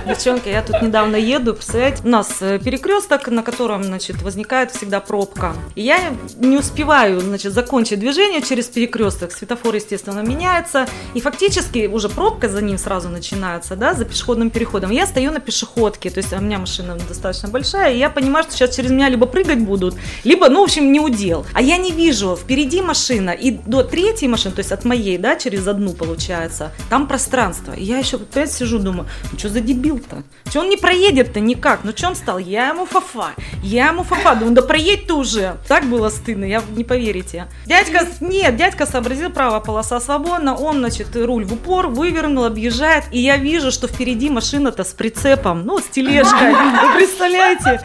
Девчонки, 0.07 0.49
я 0.49 0.61
тут 0.61 0.81
недавно 0.81 1.15
еду, 1.15 1.53
представляете, 1.53 2.03
у 2.03 2.09
нас 2.09 2.27
перекресток, 2.39 3.27
на 3.27 3.43
котором, 3.43 3.83
значит, 3.83 4.21
возникает 4.21 4.71
всегда 4.71 4.99
пробка. 4.99 5.53
И 5.75 5.81
я 5.81 6.13
не 6.37 6.57
успеваю, 6.57 7.19
значит, 7.21 7.53
закончить 7.53 7.99
движение 7.99 8.41
через 8.41 8.65
перекресток. 8.65 9.31
Светофор, 9.31 9.75
естественно, 9.75 10.19
меняется. 10.21 10.87
И 11.13 11.21
фактически 11.21 11.87
уже 11.93 12.09
пробка 12.09 12.49
за 12.49 12.61
ним 12.61 12.77
сразу 12.77 13.09
начинается, 13.09 13.75
да, 13.75 13.93
за 13.93 14.05
пешеходным 14.05 14.49
переходом. 14.49 14.91
Я 14.91 15.05
стою 15.05 15.31
на 15.31 15.39
пешеходке, 15.39 16.09
то 16.09 16.19
есть 16.19 16.33
у 16.33 16.39
меня 16.39 16.57
машина 16.57 16.97
достаточно 17.07 17.49
большая, 17.49 17.93
и 17.93 17.97
я 17.97 18.09
понимаю, 18.09 18.43
что 18.43 18.53
сейчас 18.53 18.75
через 18.75 18.91
меня 18.91 19.09
либо 19.09 19.25
прыгать 19.25 19.59
будут, 19.59 19.95
либо, 20.23 20.49
ну, 20.49 20.61
в 20.61 20.63
общем, 20.63 20.91
не 20.91 20.99
удел. 20.99 21.45
А 21.53 21.61
я 21.61 21.77
не 21.77 21.91
вижу, 21.91 22.35
впереди 22.35 22.81
машина, 22.81 23.29
и 23.29 23.51
до 23.51 23.83
третьей 23.83 24.27
машины, 24.27 24.55
то 24.55 24.59
есть 24.59 24.71
от 24.71 24.85
моей, 24.85 25.17
да, 25.17 25.35
через 25.35 25.67
одну 25.67 25.93
получается, 25.93 26.71
там 26.89 27.07
пространство. 27.07 27.73
И 27.73 27.83
я 27.83 27.97
еще 27.97 28.17
опять 28.17 28.51
сижу, 28.51 28.79
думаю, 28.79 29.07
ну 29.31 29.39
что 29.39 29.49
за 29.49 29.59
дебил-то? 29.59 30.23
Че 30.51 30.59
он 30.59 30.69
не 30.69 30.77
проедет-то 30.77 31.39
никак? 31.39 31.81
Ну 31.83 31.91
что 31.95 32.07
он 32.07 32.15
стал? 32.15 32.37
Я 32.37 32.69
ему 32.69 32.85
фафа, 32.85 33.31
я 33.63 33.87
ему 33.87 34.03
фафа. 34.03 34.35
Думаю, 34.35 34.55
да 34.55 34.61
проедь 34.61 35.07
ты 35.07 35.13
уже. 35.13 35.57
Так 35.67 35.85
было 35.85 36.09
стыдно, 36.09 36.45
я 36.45 36.61
не 36.75 36.83
поверите. 36.83 37.47
Дядька, 37.65 38.07
нет, 38.19 38.55
дядька 38.55 38.85
сообразил, 38.85 39.29
правая 39.29 39.59
полоса 39.59 39.99
свободна, 39.99 40.55
он, 40.55 40.79
значит, 40.79 41.15
руль 41.15 41.45
в 41.45 41.53
упор, 41.53 41.82
вывернул, 41.87 42.45
объезжает, 42.45 43.05
и 43.11 43.19
я 43.19 43.37
вижу, 43.37 43.71
что 43.71 43.87
впереди 43.87 44.29
машина-то 44.29 44.83
с 44.83 44.93
прицепом, 44.93 45.65
ну, 45.65 45.79
с 45.79 45.83
тележкой, 45.83 46.53
вы 46.53 46.95
представляете? 46.95 47.81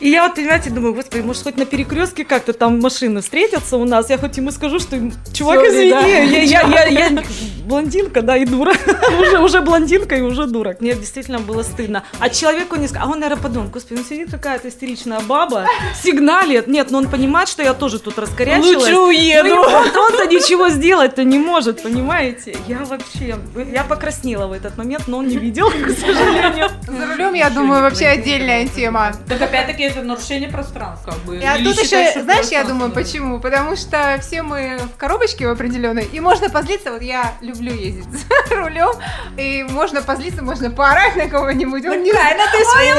И 0.00 0.08
я 0.08 0.26
вот, 0.26 0.34
понимаете, 0.34 0.70
думаю, 0.70 0.94
господи, 0.94 1.20
может, 1.20 1.42
хоть 1.42 1.58
на 1.58 1.66
перекрестке 1.66 2.24
как-то 2.24 2.54
там 2.54 2.80
машины 2.80 3.20
встретятся 3.20 3.76
у 3.76 3.84
нас, 3.84 4.08
я 4.08 4.16
хоть 4.16 4.36
ему 4.38 4.50
скажу, 4.50 4.80
что, 4.80 4.96
чувак, 5.32 5.58
Sorry, 5.58 5.68
извини, 5.68 5.90
да. 5.90 6.06
я, 6.06 6.22
я, 6.22 6.62
я, 6.62 6.86
я 6.86 7.22
блондинка, 7.66 8.22
да, 8.22 8.36
и 8.38 8.46
дура. 8.46 8.72
уже, 9.20 9.38
уже 9.38 9.60
блондинка 9.60 10.16
и 10.16 10.22
уже 10.22 10.46
дура. 10.46 10.74
Мне 10.80 10.94
действительно 10.94 11.38
было 11.38 11.62
стыдно. 11.62 12.02
А 12.18 12.30
человеку 12.30 12.76
не 12.76 12.88
сказал, 12.88 13.08
а 13.08 13.12
он, 13.12 13.20
наверное, 13.20 13.42
подумал, 13.42 13.68
господи, 13.68 13.98
ну 13.98 14.04
сидит 14.04 14.30
какая-то 14.30 14.68
истеричная 14.68 15.20
баба, 15.20 15.66
сигналит. 16.02 16.66
Нет, 16.66 16.90
но 16.90 16.98
он 16.98 17.08
понимает, 17.08 17.48
что 17.48 17.62
я 17.62 17.74
тоже 17.74 17.98
тут 17.98 18.18
раскорячилась. 18.18 18.76
Лучше 18.76 18.98
уеду. 18.98 19.48
Ну, 19.48 19.62
вот 19.62 19.96
он-то 19.96 20.26
ничего 20.26 20.70
сделать-то 20.70 21.24
не 21.24 21.38
может, 21.38 21.82
понимаете? 21.82 22.56
Я 22.66 22.78
вообще, 22.78 23.36
я 23.72 23.84
покраснела 23.84 24.46
в 24.46 24.52
этот 24.52 24.78
момент, 24.78 25.08
но 25.08 25.18
он 25.18 25.28
не 25.28 25.36
видел, 25.36 25.70
к 25.70 25.90
сожалению. 25.90 26.70
За 26.86 27.06
рулем, 27.06 27.34
я 27.34 27.50
думаю, 27.50 27.82
вообще 27.82 28.06
отдельная 28.06 28.66
тема. 28.66 29.12
Так 29.28 29.42
опять-таки 29.42 29.89
это 29.90 30.02
нарушение 30.02 30.48
пространства. 30.48 31.12
Как 31.12 31.20
бы. 31.20 31.38
А 31.38 31.56
Или 31.56 31.64
тут 31.64 31.82
еще, 31.82 32.22
знаешь, 32.22 32.46
я 32.46 32.64
думаю, 32.64 32.90
почему? 32.92 33.40
Потому 33.40 33.76
что 33.76 34.18
все 34.20 34.42
мы 34.42 34.78
в 34.94 34.98
коробочке 34.98 35.46
в 35.46 35.50
определенной, 35.50 36.04
и 36.04 36.20
можно 36.20 36.48
позлиться, 36.50 36.92
вот 36.92 37.02
я 37.02 37.34
люблю 37.40 37.72
ездить 37.72 38.06
за 38.10 38.54
рулем, 38.56 38.90
и 39.36 39.64
можно 39.64 40.02
позлиться, 40.02 40.42
можно 40.42 40.70
поорать 40.70 41.16
на 41.16 41.28
кого-нибудь. 41.28 41.84
Он 41.86 42.02
не 42.02 42.12
Правильно 42.12 42.44
ты 42.52 42.64
своем 42.64 42.96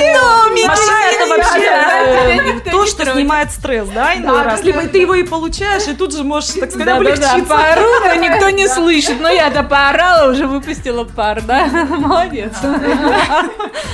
Машина 0.68 1.02
это 1.12 1.28
вообще 1.28 2.66
э, 2.66 2.72
то, 2.72 2.86
что 2.86 3.06
снимает 3.14 3.52
стресс, 3.52 3.88
да, 3.90 4.16
иной 4.16 4.44
раз. 4.44 4.64
Либо 4.64 4.84
ты 4.88 5.00
его 5.00 5.16
и 5.16 5.24
получаешь, 5.24 5.88
и 5.88 5.94
тут 5.94 6.14
же 6.14 6.24
можешь, 6.24 6.52
так 6.52 6.70
сказать, 6.72 6.86
Да, 6.88 7.00
да, 7.00 7.16
да, 7.16 7.34
облегчиться. 7.34 7.46
поору, 7.46 7.90
но 8.06 8.16
никто 8.16 8.50
не 8.50 8.68
слышит. 8.74 9.20
Но 9.20 9.30
я-то 9.30 9.64
поорала, 9.64 10.32
уже 10.32 10.48
выпустила 10.48 11.04
пар, 11.04 11.42
да? 11.42 11.68
Молодец. 11.90 12.54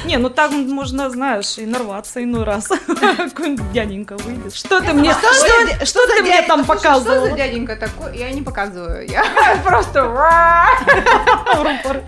Не, 0.05 0.17
ну 0.17 0.29
так 0.29 0.51
можно, 0.51 1.10
знаешь, 1.10 1.57
и 1.57 1.65
нарваться 1.65 2.23
иной 2.23 2.43
раз. 2.43 2.69
Какой-нибудь 3.17 3.71
дяденька 3.71 4.17
выйдет. 4.17 4.56
Что 4.56 4.80
ты 4.80 4.93
мне, 4.93 5.13
что, 5.84 6.08
ты 6.08 6.21
мне 6.23 6.41
там 6.43 6.63
Что 6.63 7.02
за 7.02 7.32
дяденька 7.32 7.76
такой? 7.76 8.17
Я 8.17 8.32
не 8.32 8.41
показываю. 8.41 9.08
Я 9.08 9.23
просто... 9.65 10.06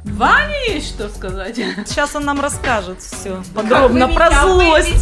Ване 0.06 0.74
есть 0.74 0.96
что 0.96 1.10
сказать? 1.10 1.56
Сейчас 1.86 2.15
он 2.15 2.26
нам 2.26 2.39
расскажет 2.39 3.02
все 3.02 3.44
подробно 3.54 4.08
про 4.08 4.32
злость. 4.32 5.02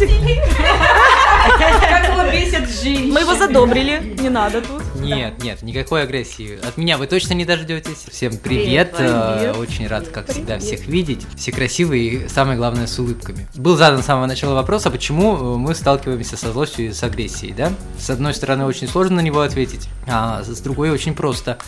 Как 1.58 2.08
его 2.08 2.30
бесит 2.30 2.68
жизнь. 2.68 3.12
Мы 3.12 3.20
его 3.20 3.34
задобрили, 3.34 4.16
не 4.18 4.30
надо 4.30 4.60
тут. 4.60 4.82
Нет, 5.16 5.42
нет, 5.42 5.62
никакой 5.62 6.02
агрессии. 6.02 6.58
От 6.66 6.76
меня 6.76 6.98
вы 6.98 7.06
точно 7.06 7.34
не 7.34 7.44
дождетесь. 7.44 8.04
Всем 8.10 8.36
привет. 8.36 8.94
э, 8.98 9.36
Привет. 9.38 9.56
Очень 9.56 9.86
рад, 9.86 10.08
как 10.08 10.28
всегда, 10.28 10.58
всех 10.58 10.86
видеть. 10.86 11.26
Все 11.36 11.52
красивые 11.52 12.04
и, 12.08 12.28
самое 12.28 12.56
главное, 12.58 12.86
с 12.86 12.98
улыбками. 12.98 13.46
Был 13.54 13.76
задан 13.76 14.02
с 14.02 14.06
самого 14.06 14.26
начала 14.26 14.54
вопрос, 14.54 14.86
а 14.86 14.90
почему 14.90 15.36
э, 15.36 15.56
мы 15.56 15.74
сталкиваемся 15.74 16.36
со 16.36 16.52
злостью 16.52 16.86
и 16.86 16.92
с 16.92 17.02
агрессией, 17.02 17.52
да? 17.54 17.72
С 17.98 18.10
одной 18.10 18.34
стороны, 18.34 18.64
очень 18.64 18.88
сложно 18.88 19.16
на 19.16 19.20
него 19.20 19.40
ответить, 19.40 19.88
а 20.06 20.42
с 20.42 20.60
другой 20.60 20.90
очень 20.90 21.14
просто. 21.14 21.58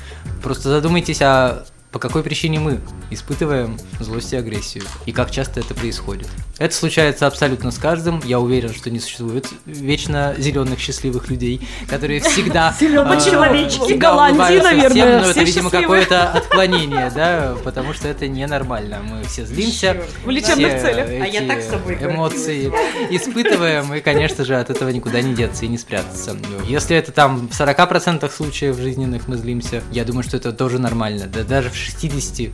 Просто 0.42 0.68
задумайтесь, 0.68 1.20
а 1.22 1.64
по 1.92 1.98
какой 1.98 2.22
причине 2.22 2.60
мы 2.60 2.80
испытываем 3.10 3.78
злость 3.98 4.32
и 4.32 4.36
агрессию, 4.36 4.84
и 5.06 5.12
как 5.12 5.30
часто 5.30 5.60
это 5.60 5.74
происходит. 5.74 6.28
Это 6.58 6.74
случается 6.74 7.26
абсолютно 7.26 7.70
с 7.70 7.78
каждым. 7.78 8.20
Я 8.24 8.38
уверен, 8.38 8.72
что 8.72 8.90
не 8.90 9.00
существует 9.00 9.48
вечно 9.64 10.34
зеленых 10.38 10.78
счастливых 10.78 11.28
людей, 11.30 11.66
которые 11.88 12.20
всегда 12.20 12.74
Зелёно-человечки, 12.78 13.80
всегда 13.80 14.10
Голландии, 14.10 14.38
улыбаются 14.38 14.70
наверное, 14.70 15.20
но 15.20 15.30
это, 15.30 15.42
видимо, 15.42 15.70
какое-то 15.70 16.30
отклонение, 16.30 17.10
да, 17.14 17.56
потому 17.64 17.92
что 17.92 18.08
это 18.08 18.28
ненормально. 18.28 18.98
Мы 19.02 19.24
все 19.24 19.44
злимся, 19.44 19.96
В 20.24 20.30
лечебных 20.30 20.68
все 20.68 20.80
целях. 20.80 21.08
эти 21.08 21.22
А 21.22 21.26
я 21.26 21.48
так 21.48 21.62
с 21.62 21.70
собой 21.70 21.98
эмоции 22.00 22.72
испытываем, 23.10 23.92
и, 23.94 24.00
конечно 24.00 24.44
же, 24.44 24.56
от 24.56 24.70
этого 24.70 24.90
никуда 24.90 25.22
не 25.22 25.34
деться 25.34 25.64
и 25.64 25.68
не 25.68 25.78
спрятаться. 25.78 26.36
Если 26.68 26.96
это 26.96 27.10
там 27.10 27.48
в 27.48 27.58
40% 27.58 28.30
случаев 28.30 28.76
жизненных 28.76 29.26
мы 29.26 29.36
злимся, 29.36 29.82
я 29.90 30.04
думаю, 30.04 30.22
что 30.22 30.36
это 30.36 30.52
тоже 30.52 30.78
нормально. 30.78 31.26
Да 31.26 31.42
даже 31.42 31.70
в 31.70 31.79
60 31.80 32.50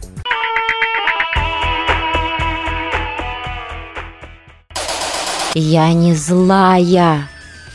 Я 5.55 5.93
не 5.95 6.15
злая, 6.15 7.29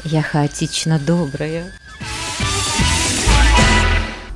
я 0.04 0.22
хаотично 0.22 1.00
добрая. 1.00 1.72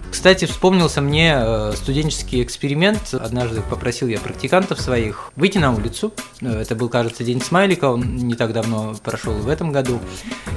Кстати, 0.10 0.46
вспомнился 0.46 1.02
мне 1.02 1.36
э, 1.38 1.74
студенческий 1.76 2.42
эксперимент. 2.42 3.14
Однажды 3.14 3.62
попросил 3.62 4.08
я 4.08 4.20
практикантов 4.20 4.82
своих 4.82 5.32
выйти 5.36 5.60
на 5.60 5.72
улицу. 5.72 6.12
Э, 6.42 6.62
Это 6.62 6.74
был, 6.74 6.90
кажется, 6.90 7.24
день 7.24 7.40
смайлика, 7.40 7.92
он 7.92 8.16
не 8.16 8.34
так 8.34 8.52
давно 8.52 8.96
прошел 9.04 9.34
в 9.34 9.48
этом 9.48 9.72
году. 9.72 10.00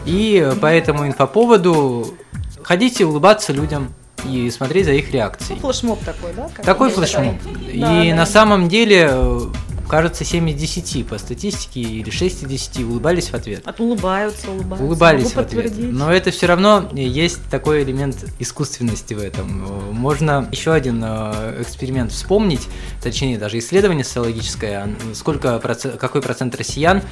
И 0.06 0.50
по 0.62 0.66
этому 0.68 1.06
инфоповоду 1.06 2.16
ходите 2.62 3.04
улыбаться 3.04 3.52
людям 3.52 3.92
и 4.24 4.50
смотреть 4.50 4.86
за 4.86 4.92
их 4.92 5.10
реакцией. 5.12 5.58
Флешмоб 5.58 6.02
такой, 6.04 6.32
да? 6.34 6.48
как 6.54 6.64
Такой 6.64 6.90
флешмоб. 6.90 7.36
И 7.70 7.80
Да, 7.80 8.04
да. 8.04 8.14
на 8.14 8.26
самом 8.26 8.68
деле, 8.68 9.08
э, 9.10 9.40
кажется, 9.88 10.24
7 10.24 10.50
из 10.50 10.54
10 10.56 11.06
по 11.06 11.18
статистике 11.18 11.80
или 11.80 12.10
6 12.10 12.42
из 12.42 12.48
10 12.48 12.84
улыбались 12.84 13.30
в 13.30 13.34
ответ. 13.34 13.66
От 13.66 13.80
улыбаются, 13.80 14.50
улыбаются. 14.50 14.84
Улыбались 14.84 15.34
Могу 15.34 15.36
в 15.36 15.38
ответ. 15.38 15.72
Но 15.76 16.12
это 16.12 16.30
все 16.30 16.46
равно 16.46 16.88
есть 16.92 17.40
такой 17.50 17.82
элемент 17.82 18.24
искусственности 18.38 19.14
в 19.14 19.20
этом. 19.20 19.64
Э, 19.66 19.92
Можно 19.92 20.48
еще 20.52 20.72
один 20.72 21.02
э, 21.04 21.62
эксперимент 21.62 22.12
вспомнить, 22.12 22.68
точнее 23.02 23.38
даже 23.38 23.58
исследование 23.58 24.04
социологическое, 24.04 24.84
а, 24.84 25.14
сколько 25.14 25.58
какой 25.58 26.22
процент 26.22 26.54
россиян 26.54 27.02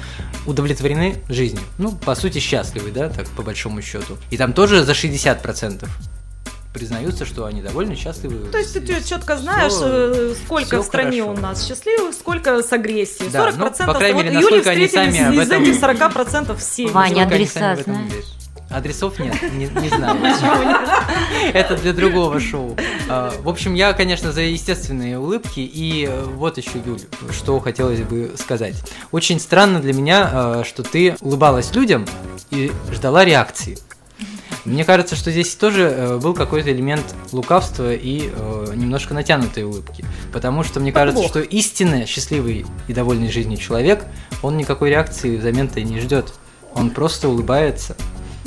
удовлетворены 0.45 1.15
жизнью. 1.29 1.63
Ну, 1.77 1.91
по 1.91 2.15
сути, 2.15 2.39
счастливы, 2.39 2.91
да, 2.91 3.09
так 3.09 3.27
по 3.29 3.41
большому 3.41 3.81
счету. 3.81 4.17
И 4.29 4.37
там 4.37 4.53
тоже 4.53 4.83
за 4.83 4.93
60% 4.93 5.87
признаются, 6.77 7.25
что 7.25 7.45
они 7.45 7.61
довольно 7.61 7.95
счастливы. 7.95 8.47
То 8.51 8.57
есть 8.59 8.73
ты 8.73 9.03
четко 9.03 9.37
знаешь, 9.37 9.71
всё- 9.73 9.87
э, 9.87 10.35
сколько 10.45 10.67
всё 10.67 10.81
в 10.81 10.85
стране 10.85 11.23
хорошо. 11.23 11.39
у 11.39 11.41
нас 11.41 11.67
счастливых, 11.67 12.13
сколько 12.13 12.61
с 12.61 12.71
агрессией. 12.71 13.29
Да, 13.29 13.49
40% 13.49 13.87
ну, 13.87 13.93
по 13.93 13.99
крайней 13.99 14.23
мере, 14.23 14.35
вот 14.39 14.49
Юли 14.51 14.59
встретились 14.61 14.91
сами 14.91 15.27
об 15.27 15.33
из 15.33 15.39
этом- 15.49 15.63
этих 15.63 15.79
40% 15.79 16.55
все. 16.59 16.87
Ваня, 16.87 17.23
адреса 17.23 17.75
знаешь? 17.83 18.11
Адресов 18.69 19.17
нет, 19.19 19.33
не, 19.53 19.67
не 19.81 19.87
знаю. 19.89 20.17
Это 21.53 21.77
для 21.77 21.93
другого 21.93 22.39
шоу. 22.41 22.75
А, 23.09 23.33
В 23.41 23.47
общем, 23.47 23.73
я, 23.75 23.93
конечно, 23.93 24.33
за 24.33 24.41
естественные 24.41 25.17
улыбки. 25.17 25.61
И 25.61 26.05
э, 26.05 26.23
вот 26.25 26.57
еще, 26.57 26.81
Юль, 26.85 26.99
что 27.31 27.59
хотелось 27.61 28.01
бы 28.01 28.31
сказать. 28.37 28.75
Очень 29.13 29.39
странно 29.39 29.79
для 29.79 29.93
меня, 29.93 30.29
э, 30.33 30.63
что 30.65 30.83
ты 30.83 31.15
улыбалась 31.21 31.73
людям 31.73 32.05
и 32.51 32.69
ждала 32.91 33.23
реакции. 33.23 33.77
Мне 34.67 34.83
кажется, 34.83 35.15
что 35.15 35.31
здесь 35.31 35.55
тоже 35.55 35.83
э, 35.83 36.17
был 36.17 36.33
какой-то 36.33 36.73
элемент 36.73 37.15
лукавства 37.31 37.93
и 37.93 38.29
э, 38.29 38.73
немножко 38.75 39.13
натянутой 39.13 39.63
улыбки. 39.63 40.03
Потому 40.33 40.65
что 40.65 40.81
мне 40.81 40.91
кажется, 40.91 41.23
что 41.23 41.39
истинно 41.39 42.05
счастливый 42.05 42.65
и 42.89 42.93
довольный 42.93 43.31
жизнью 43.31 43.57
человек, 43.57 44.03
он 44.41 44.57
никакой 44.57 44.89
реакции 44.89 45.37
взамен-то 45.37 45.79
и 45.79 45.83
не 45.85 46.01
ждет. 46.01 46.33
Он 46.73 46.89
просто 46.89 47.29
улыбается. 47.29 47.95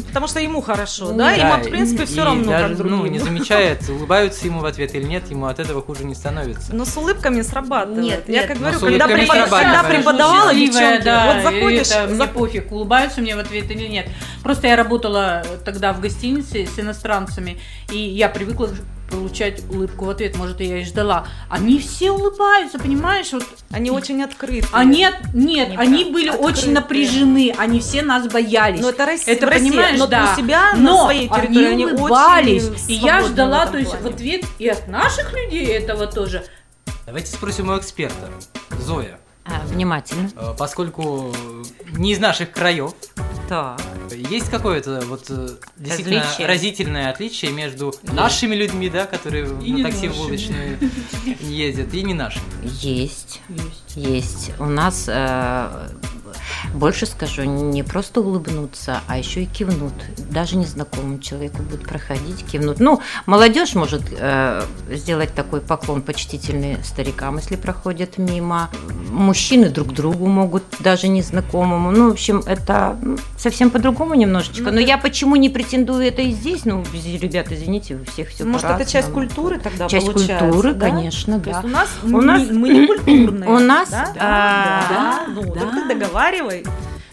Потому 0.08 0.26
что 0.28 0.40
ему 0.40 0.60
хорошо, 0.60 1.12
Ну, 1.12 1.18
да? 1.18 1.32
Ему, 1.32 1.62
в 1.62 1.68
принципе, 1.70 2.04
все 2.06 2.22
и 2.22 2.24
равно, 2.24 2.44
даже, 2.50 2.76
как 2.76 2.86
ну, 2.86 3.06
не 3.06 3.18
замечает, 3.18 3.88
улыбаются 3.88 4.46
ему 4.46 4.60
в 4.60 4.64
ответ 4.66 4.94
или 4.94 5.04
нет, 5.04 5.30
ему 5.30 5.46
от 5.46 5.58
этого 5.58 5.82
хуже 5.82 6.04
не 6.04 6.14
становится. 6.14 6.74
Но 6.74 6.84
с 6.84 6.96
улыбками 6.96 7.42
срабатывает. 7.42 8.02
Нет, 8.02 8.24
Я 8.28 8.40
нет. 8.40 8.46
как 8.48 8.58
говорю, 8.58 8.80
когда, 8.80 9.06
преподавала 9.08 10.52
Счастливая, 10.52 10.54
девчонки, 10.54 11.04
да, 11.04 11.32
вот 11.34 11.42
заходишь, 11.42 11.90
это 11.90 12.06
мне 12.06 12.16
за- 12.16 12.26
пофиг, 12.26 12.72
улыбаются 12.72 13.20
мне 13.20 13.36
в 13.36 13.38
ответ 13.38 13.70
или 13.70 13.86
нет. 13.86 14.08
Просто 14.42 14.66
я 14.68 14.76
работала 14.76 15.42
тогда 15.64 15.92
в 15.92 16.00
гостинице 16.00 16.66
с 16.66 16.78
иностранцами, 16.78 17.58
и 17.90 17.98
я 17.98 18.28
привыкла 18.28 18.70
получать 19.10 19.62
улыбку 19.70 20.04
в 20.06 20.10
ответ, 20.10 20.36
может, 20.36 20.60
я 20.60 20.78
и 20.80 20.84
ждала. 20.84 21.26
Они 21.48 21.78
все 21.78 22.10
улыбаются, 22.10 22.78
понимаешь? 22.78 23.32
Вот 23.32 23.44
они 23.70 23.90
очень 23.90 24.22
открыты. 24.22 24.66
они, 24.72 25.04
от- 25.04 25.34
нет, 25.34 25.70
Не 25.70 25.76
они 25.76 26.04
так. 26.04 26.12
были 26.12 26.28
Открытые. 26.28 26.52
очень 26.54 26.72
напряжены, 26.72 27.54
они 27.58 27.80
все 27.80 28.02
нас 28.02 28.26
боялись. 28.28 28.80
Но 28.80 28.90
это 28.90 29.06
Россия, 29.06 29.34
Это 29.34 29.46
в 29.46 29.50
России, 29.50 29.68
понимаешь, 29.70 29.98
но 29.98 30.06
да. 30.06 30.32
у 30.32 30.40
себя 30.40 30.72
Но 30.76 30.96
на 30.98 31.04
своей 31.04 31.28
территории 31.28 31.64
они 31.66 31.84
они, 31.84 31.92
улыбались, 31.92 32.64
очень 32.68 32.84
и 32.88 32.94
я 32.94 33.20
ждала, 33.22 33.66
то 33.66 33.76
есть 33.78 33.90
плане. 33.90 34.04
в 34.10 34.14
ответ 34.14 34.44
и 34.58 34.68
от 34.68 34.88
наших 34.88 35.32
людей 35.32 35.66
этого 35.66 36.06
тоже. 36.06 36.44
Давайте 37.06 37.32
спросим 37.32 37.68
у 37.70 37.78
эксперта. 37.78 38.30
Зоя, 38.78 39.18
А, 39.44 39.62
внимательно. 39.66 40.30
э, 40.36 40.54
поскольку 40.56 41.34
не 41.92 42.12
из 42.12 42.18
наших 42.20 42.52
краев, 42.52 42.94
Так. 43.50 43.80
есть 44.12 44.48
какое-то 44.48 45.00
вот 45.06 45.24
э, 45.28 45.48
действительно 45.76 46.20
Различие. 46.20 46.46
разительное 46.46 47.10
отличие 47.10 47.50
между 47.50 47.92
нашими 48.04 48.54
людьми, 48.54 48.88
да, 48.88 49.06
которые 49.06 49.44
И 49.60 49.72
на 49.72 49.90
такси 49.90 50.06
в 50.06 50.10
нашими. 50.12 50.24
уличные 50.28 50.78
ездят, 51.40 51.92
и 51.92 52.04
не 52.04 52.14
нашими. 52.14 52.44
Есть. 52.62 53.40
Есть. 53.96 54.52
У 54.60 54.66
нас 54.66 55.06
э, 55.08 55.88
Больше 56.74 57.06
скажу, 57.06 57.44
не 57.44 57.82
просто 57.82 58.20
улыбнуться, 58.20 59.00
а 59.06 59.18
еще 59.18 59.42
и 59.42 59.46
кивнут. 59.46 59.92
Даже 60.30 60.56
незнакомому 60.56 61.18
человеку 61.18 61.62
будет 61.62 61.86
проходить, 61.86 62.44
кивнут. 62.50 62.80
Ну, 62.80 63.00
молодежь 63.26 63.74
может 63.74 64.02
э, 64.10 64.62
сделать 64.90 65.34
такой 65.34 65.60
поклон 65.60 66.02
почтительный 66.02 66.78
старикам, 66.84 67.36
если 67.38 67.56
проходят 67.56 68.18
мимо. 68.18 68.70
Мужчины 69.10 69.68
друг 69.70 69.88
другу 69.92 70.26
могут, 70.26 70.62
даже 70.80 71.08
незнакомому. 71.08 71.90
Ну, 71.90 72.08
в 72.08 72.12
общем, 72.12 72.42
это 72.46 72.98
совсем 73.36 73.70
по-другому 73.70 74.14
немножечко. 74.14 74.64
Ну, 74.64 74.72
Но 74.72 74.80
я 74.80 74.98
почему 74.98 75.36
не 75.36 75.48
претендую 75.48 76.06
это 76.06 76.22
и 76.22 76.30
здесь? 76.32 76.64
Ну, 76.64 76.84
ребята, 76.92 77.54
извините, 77.54 77.96
у 77.96 78.04
всех 78.04 78.28
все 78.28 78.44
Может, 78.44 78.66
это 78.70 78.84
часть 78.84 79.10
культуры 79.10 79.58
тогда 79.58 79.88
Часть 79.88 80.06
получается, 80.06 80.46
культуры, 80.46 80.74
да? 80.74 80.88
конечно, 80.88 81.38
То 81.40 81.44
да. 81.44 81.50
есть 81.50 81.64
у 81.64 81.68
нас, 81.68 81.88
У 82.02 82.08
мы, 82.08 82.24
нас- 82.24 82.50
мы 82.50 82.68
не 82.68 82.86
культурные. 82.86 83.50
У 83.50 83.58
нас, 83.58 83.90
да? 83.90 84.14
а, 84.18 84.86
да, 84.88 85.26
ну, 85.34 85.54
да. 85.54 85.60
так 85.60 85.70
ты 85.74 85.88
договаривай. 86.20 86.64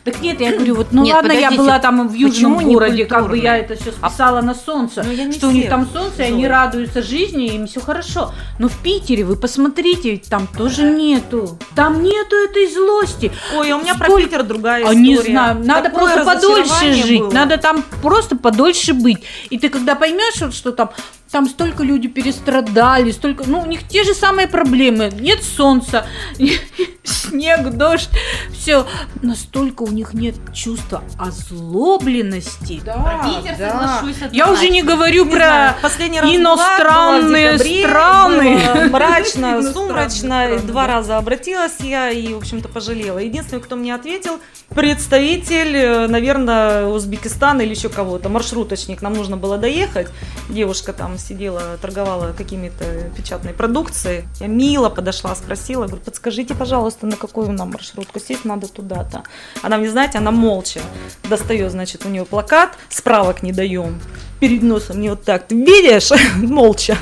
Так 0.04 0.22
нет, 0.22 0.40
я 0.40 0.54
говорю, 0.54 0.76
вот 0.76 0.88
ну 0.92 1.04
Нет, 1.04 1.16
ладно, 1.16 1.34
я 1.34 1.50
подождите, 1.50 1.62
была 1.64 1.80
там 1.80 2.08
в 2.08 2.14
южном 2.14 2.56
почему 2.56 2.72
городе, 2.72 3.04
как 3.06 3.28
бы 3.28 3.38
я 3.38 3.58
это 3.58 3.76
все 3.76 3.92
списала 3.92 4.40
на 4.40 4.56
солнце, 4.56 5.04
Ну, 5.06 5.12
я 5.12 5.30
что 5.34 5.50
у 5.50 5.52
них 5.52 5.68
там 5.68 5.86
солнце, 5.92 6.24
и 6.24 6.28
они 6.28 6.48
радуются 6.48 7.02
жизни, 7.02 7.48
им 7.48 7.68
все 7.68 7.82
хорошо. 7.82 8.32
Но 8.58 8.70
в 8.70 8.78
Питере, 8.82 9.26
вы 9.26 9.36
посмотрите, 9.36 10.16
там 10.30 10.48
тоже 10.48 10.84
нету. 10.84 11.60
Там 11.76 12.02
нету 12.04 12.38
этой 12.38 12.72
злости. 12.72 13.34
Ой, 13.58 13.70
а 13.72 13.76
у 13.76 13.82
меня 13.82 13.96
про 13.96 14.06
Сколько- 14.06 14.24
Питер 14.30 14.44
другая 14.44 14.78
А 14.86 14.94
история. 14.94 14.98
не 15.02 15.18
знаю, 15.18 15.60
надо 15.66 15.90
Такое 15.90 16.06
просто 16.06 16.24
подольше 16.24 16.62
разочарование 16.62 17.04
жить, 17.04 17.20
было. 17.20 17.32
надо 17.32 17.58
там 17.58 17.84
просто 18.02 18.38
подольше 18.38 18.94
быть. 18.94 19.24
И 19.50 19.58
ты 19.60 19.68
когда 19.68 19.96
поймешь, 19.96 20.40
вот, 20.40 20.54
что 20.56 20.72
там, 20.72 20.90
там 21.32 21.48
столько 21.48 21.84
люди 21.84 22.08
перестрадали, 22.08 23.12
столько, 23.12 23.44
ну, 23.48 23.62
у 23.62 23.66
них 23.66 23.88
те 23.88 24.04
же 24.04 24.14
самые 24.14 24.48
проблемы. 24.48 25.12
Нет 25.20 25.44
солнца, 25.44 26.06
снег, 27.04 27.70
дождь, 27.72 28.10
все. 28.54 28.86
Настолько 29.22 29.84
у 29.84 29.90
них 29.90 30.14
нет 30.14 30.36
чувства 30.54 31.04
озлобленности. 31.20 32.82
Да, 32.86 33.22
да. 33.58 34.04
Я 34.32 34.52
уже 34.52 34.70
не 34.70 34.84
говорю 34.84 35.26
Не 35.26 35.32
про 35.32 35.38
знаю, 35.38 35.76
последний 35.82 36.20
раз 36.20 36.30
иностранные 36.30 37.58
страны. 37.58 38.60
было 38.74 38.84
мрачно, 38.92 39.74
сумрачно. 39.74 40.60
Два 40.60 40.88
да. 40.88 40.94
раза 40.94 41.18
обратилась 41.18 41.78
я 41.80 42.10
и, 42.10 42.34
в 42.34 42.38
общем-то, 42.38 42.70
пожалела. 42.70 43.20
Единственный, 43.20 43.62
кто 43.62 43.76
мне 43.76 43.94
ответил, 43.94 44.40
представитель, 44.70 45.76
э, 45.76 46.08
наверное, 46.08 46.86
Узбекистана 46.86 47.62
или 47.62 47.72
еще 47.72 47.90
кого-то, 47.90 48.30
маршруточник. 48.30 49.02
Нам 49.02 49.14
нужно 49.14 49.38
было 49.38 49.58
доехать. 49.58 50.08
Девушка 50.50 50.94
там 50.94 51.17
сидела, 51.18 51.78
торговала 51.78 52.34
какими-то 52.34 52.86
печатной 53.16 53.54
продукцией. 53.54 54.26
Я 54.40 54.48
мило 54.48 54.90
подошла, 54.90 55.36
спросила, 55.36 55.86
говорю, 55.86 56.02
подскажите, 56.04 56.56
пожалуйста, 56.56 57.08
на 57.08 57.16
какую 57.16 57.52
нам 57.52 57.72
маршрутку 57.72 58.20
сесть 58.20 58.46
надо 58.46 58.68
туда-то. 58.68 59.24
Она 59.62 59.78
мне, 59.78 59.90
знаете, 59.90 60.18
она 60.18 60.32
молча 60.32 60.82
достает, 61.30 61.72
значит, 61.72 62.06
у 62.06 62.10
нее 62.10 62.26
плакат, 62.26 62.78
справок 62.90 63.44
не 63.44 63.52
даем. 63.52 64.00
Перед 64.40 64.62
носом 64.62 64.98
мне 64.98 65.10
вот 65.10 65.24
так, 65.24 65.48
ты 65.48 65.56
видишь? 65.56 66.12
Молча. 66.36 66.98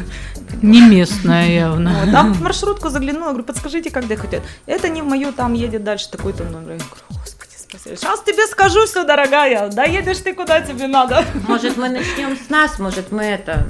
Не 0.61 0.81
местная 0.81 1.49
явно. 1.49 2.05
Вот. 2.05 2.15
А 2.15 2.23
в 2.23 2.41
маршрутку 2.41 2.89
заглянула, 2.89 3.29
говорю, 3.29 3.43
подскажите, 3.43 3.89
как 3.91 4.07
доехать. 4.07 4.41
Это 4.65 4.89
не 4.89 5.01
в 5.01 5.05
мою, 5.05 5.33
там 5.33 5.53
едет 5.53 5.83
дальше 5.83 6.09
такой-то 6.09 6.43
номер. 6.43 6.73
Я 6.73 6.77
говорю, 6.77 6.85
господи, 7.09 7.51
спасибо. 7.57 7.97
Сейчас 7.97 8.21
тебе 8.23 8.47
скажу 8.47 8.85
все, 8.85 9.03
дорогая. 9.03 9.69
Доедешь 9.69 10.19
ты 10.19 10.33
куда 10.33 10.61
тебе 10.61 10.87
надо. 10.87 11.25
Может, 11.47 11.77
мы 11.77 11.89
начнем 11.89 12.37
с 12.37 12.49
нас, 12.49 12.79
может, 12.79 13.11
мы 13.11 13.23
это 13.23 13.67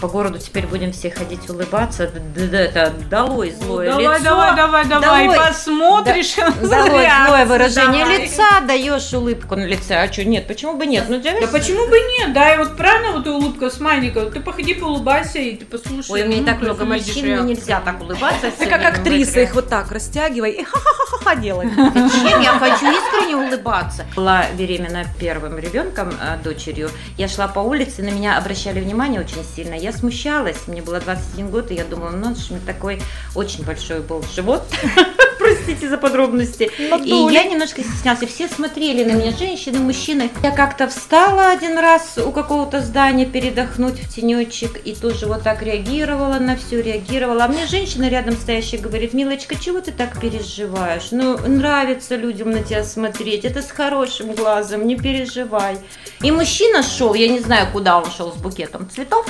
по 0.00 0.06
городу 0.08 0.38
теперь 0.38 0.66
будем 0.66 0.92
все 0.92 1.10
ходить 1.10 1.50
улыбаться. 1.50 2.04
Это 2.04 2.92
долой 3.10 3.50
злое 3.50 3.90
давай, 3.90 4.18
лицо. 4.20 4.24
давай, 4.24 4.56
давай, 4.56 4.84
давай, 4.86 5.26
Долой- 5.26 5.36
посмотришь. 5.36 6.36
Долой 6.36 7.02
реакцию, 7.02 7.26
злое 7.26 7.44
выражение 7.46 8.04
давай. 8.04 8.22
лица, 8.22 8.60
даешь 8.66 9.12
улыбку 9.12 9.56
на 9.56 9.64
лице. 9.64 9.96
А 9.96 10.12
что, 10.12 10.24
нет, 10.24 10.46
почему 10.46 10.76
бы 10.76 10.86
нет? 10.86 11.06
Ну, 11.08 11.20
Да 11.20 11.46
почему 11.50 11.88
бы 11.88 11.98
нет? 12.18 12.32
Да, 12.32 12.54
и 12.54 12.58
вот 12.58 12.76
правильно 12.76 13.12
вот 13.12 13.26
улыбка 13.26 13.68
смайлика. 13.68 14.26
Ты 14.26 14.40
походи, 14.40 14.74
поулыбайся, 14.74 15.40
и 15.40 15.56
ты 15.56 15.64
послушай. 15.64 16.10
Ой, 16.12 16.22
у 16.22 16.26
меня 16.28 16.40
ну, 16.40 16.46
так 16.46 16.60
много 16.60 16.84
морщин, 16.84 17.26
мне 17.42 17.54
нельзя 17.54 17.80
так 17.80 18.00
улыбаться. 18.00 18.50
Ты 18.50 18.52
всё 18.52 18.70
как 18.70 18.84
актриса 18.84 19.40
их 19.40 19.54
вот 19.54 19.68
так 19.68 19.90
растягивай 19.90 20.52
и 20.52 20.62
ха-ха-ха-ха 20.62 21.34
делай. 21.34 21.68
Зачем? 21.68 22.40
Я 22.40 22.52
хочу 22.58 22.86
искренне 22.86 23.36
улыбаться. 23.36 24.06
Была 24.14 24.44
беременна 24.56 25.04
первым 25.18 25.58
ребенком, 25.58 26.10
э, 26.20 26.36
дочерью. 26.44 26.90
Я 27.18 27.26
шла 27.26 27.48
по 27.48 27.58
улице, 27.58 28.02
на 28.02 28.10
меня 28.10 28.36
обращали 28.38 28.78
внимание 28.80 29.20
очень 29.20 29.44
сильно. 29.44 29.63
Я 29.72 29.92
смущалась, 29.92 30.66
мне 30.66 30.82
было 30.82 31.00
21 31.00 31.50
год, 31.50 31.70
и 31.70 31.74
я 31.74 31.84
думала, 31.84 32.10
ну, 32.10 32.28
у 32.28 32.52
меня 32.52 32.62
такой 32.66 33.00
очень 33.34 33.64
большой 33.64 34.00
был 34.00 34.22
живот. 34.34 34.62
Простите 35.38 35.88
за 35.88 35.98
подробности. 35.98 36.70
И 36.78 37.32
я 37.32 37.44
немножко 37.44 37.82
стеснялась. 37.82 38.22
И 38.22 38.26
все 38.26 38.48
смотрели 38.48 39.04
на 39.04 39.12
меня, 39.12 39.32
женщины, 39.36 39.78
мужчины. 39.78 40.30
Я 40.42 40.52
как-то 40.52 40.88
встала 40.88 41.50
один 41.50 41.78
раз 41.78 42.18
у 42.18 42.30
какого-то 42.30 42.80
здания 42.80 43.26
передохнуть 43.26 43.98
в 43.98 44.14
тенечек 44.14 44.80
и 44.84 44.94
тоже 44.94 45.26
вот 45.26 45.42
так 45.42 45.62
реагировала 45.62 46.38
на 46.38 46.56
все, 46.56 46.80
реагировала. 46.80 47.44
А 47.44 47.48
мне 47.48 47.66
женщина 47.66 48.08
рядом 48.08 48.36
стоящая 48.36 48.78
говорит, 48.78 49.12
милочка, 49.12 49.56
чего 49.56 49.80
ты 49.80 49.92
так 49.92 50.18
переживаешь? 50.20 51.08
Ну, 51.10 51.36
нравится 51.38 52.16
людям 52.16 52.50
на 52.50 52.62
тебя 52.62 52.84
смотреть, 52.84 53.44
это 53.44 53.60
с 53.60 53.70
хорошим 53.70 54.32
глазом, 54.34 54.86
не 54.86 54.96
переживай. 54.96 55.78
И 56.22 56.30
мужчина 56.30 56.82
шел, 56.82 57.14
я 57.14 57.28
не 57.28 57.40
знаю, 57.40 57.68
куда 57.72 57.98
он 57.98 58.10
шел 58.10 58.32
с 58.32 58.36
букетом 58.36 58.88
цветов. 58.88 59.26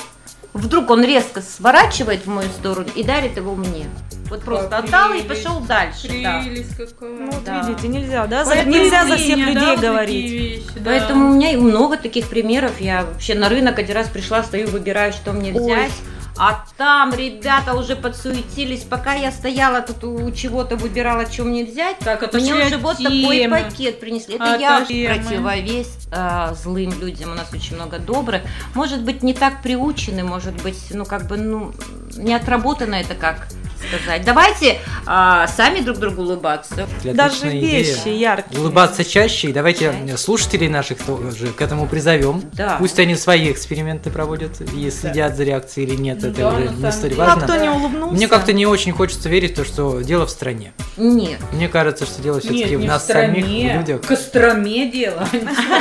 Вдруг 0.54 0.88
он 0.90 1.04
резко 1.04 1.42
сворачивает 1.42 2.26
в 2.26 2.28
мою 2.30 2.48
сторону 2.48 2.86
и 2.94 3.02
дарит 3.02 3.36
его 3.36 3.54
мне. 3.56 3.86
Вот 4.30 4.42
просто 4.42 4.78
отдал 4.78 5.12
и 5.12 5.22
пошел 5.22 5.58
дальше. 5.60 6.08
да. 6.22 6.42
Какая. 6.78 7.10
Ну, 7.10 7.30
вот 7.30 7.44
Да. 7.44 7.62
видите, 7.68 7.88
нельзя, 7.88 8.26
да? 8.26 8.44
За- 8.44 8.64
Нельзя 8.64 9.04
за 9.04 9.16
всех 9.16 9.36
да, 9.36 9.44
людей 9.46 9.74
такие 9.74 9.90
говорить. 9.90 10.30
вещи, 10.30 10.62
да. 10.76 10.82
Поэтому 10.86 11.30
у 11.30 11.34
меня 11.34 11.50
и 11.52 11.56
много 11.56 11.96
таких 11.96 12.28
примеров. 12.28 12.80
Я 12.80 13.04
вообще 13.04 13.34
на 13.34 13.48
рынок 13.48 13.78
один 13.78 13.96
раз 13.96 14.08
пришла, 14.08 14.42
стою, 14.44 14.68
выбираю, 14.68 15.12
что 15.12 15.32
мне 15.32 15.52
Ой. 15.52 15.60
взять. 15.60 15.92
А 16.36 16.64
там 16.76 17.14
ребята 17.14 17.74
уже 17.74 17.94
подсуетились, 17.94 18.82
пока 18.82 19.14
я 19.14 19.30
стояла 19.30 19.80
тут 19.82 20.02
у 20.04 20.30
чего-то 20.32 20.76
выбирала, 20.76 21.30
что 21.30 21.44
мне 21.44 21.64
взять. 21.64 21.98
Так, 22.00 22.22
это 22.22 22.38
мне 22.38 22.54
же 22.54 22.66
уже 22.66 22.76
вот 22.78 22.96
такой 22.96 23.48
пакет 23.48 24.00
принесли. 24.00 24.34
Это 24.34 24.44
Это 24.44 24.60
я 24.60 24.84
темы. 24.84 25.14
противовес 25.14 25.98
э, 26.10 26.54
злым 26.62 26.98
людям. 27.00 27.32
У 27.32 27.34
нас 27.34 27.52
очень 27.52 27.76
много 27.76 27.98
добрых. 27.98 28.42
Может 28.74 29.02
быть, 29.02 29.22
не 29.22 29.32
так 29.32 29.62
приучены, 29.62 30.24
может 30.24 30.60
быть, 30.62 30.78
ну 30.90 31.04
как 31.04 31.28
бы, 31.28 31.36
ну, 31.36 31.72
не 32.16 32.34
отработано 32.34 32.96
это 32.96 33.14
как 33.14 33.46
сказать. 33.88 34.24
Давайте 34.24 34.78
а, 35.06 35.46
сами 35.48 35.80
друг 35.80 35.98
другу 35.98 36.22
улыбаться. 36.22 36.86
Даже 37.04 37.36
Отличная 37.36 37.58
идея. 37.60 37.78
вещи 37.80 38.08
яркие. 38.08 38.60
Улыбаться 38.60 39.04
чаще, 39.04 39.48
и 39.48 39.52
давайте 39.52 39.94
слушателей 40.16 40.68
наших 40.68 40.98
тоже 41.02 41.48
к 41.48 41.60
этому 41.60 41.86
призовем. 41.86 42.42
Да. 42.52 42.76
Пусть 42.78 42.98
они 42.98 43.14
свои 43.16 43.50
эксперименты 43.50 44.10
проводят 44.10 44.60
и 44.60 44.90
следят 44.90 45.36
за 45.36 45.44
реакцией 45.44 45.86
или 45.86 45.96
нет, 45.96 46.18
Ну 46.22 46.28
это 46.28 46.38
да, 46.40 46.48
уже 46.50 46.68
не 46.68 46.92
столь 46.92 47.10
деле. 47.10 47.22
А 47.22 47.26
важно. 47.26 47.42
кто 47.44 47.56
не 47.56 47.68
улыбнулся? 47.68 48.14
Мне 48.14 48.28
как-то 48.28 48.52
не 48.52 48.66
очень 48.66 48.92
хочется 48.92 49.28
верить 49.28 49.52
в 49.52 49.56
то, 49.56 49.64
что 49.64 50.00
дело 50.00 50.26
в 50.26 50.30
стране. 50.30 50.72
Нет. 50.96 51.38
Мне 51.52 51.68
кажется, 51.68 52.06
что 52.06 52.22
дело 52.22 52.40
все-таки 52.40 52.76
Нет, 52.76 52.80
в 52.80 52.84
нас 52.84 53.02
в 53.02 53.04
стране, 53.04 53.42
самих, 53.42 53.72
в 53.72 53.76
людях. 53.80 54.02
в 54.02 54.06
Костроме 54.06 54.90
дело. 54.90 55.28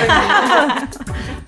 а. 0.09 0.79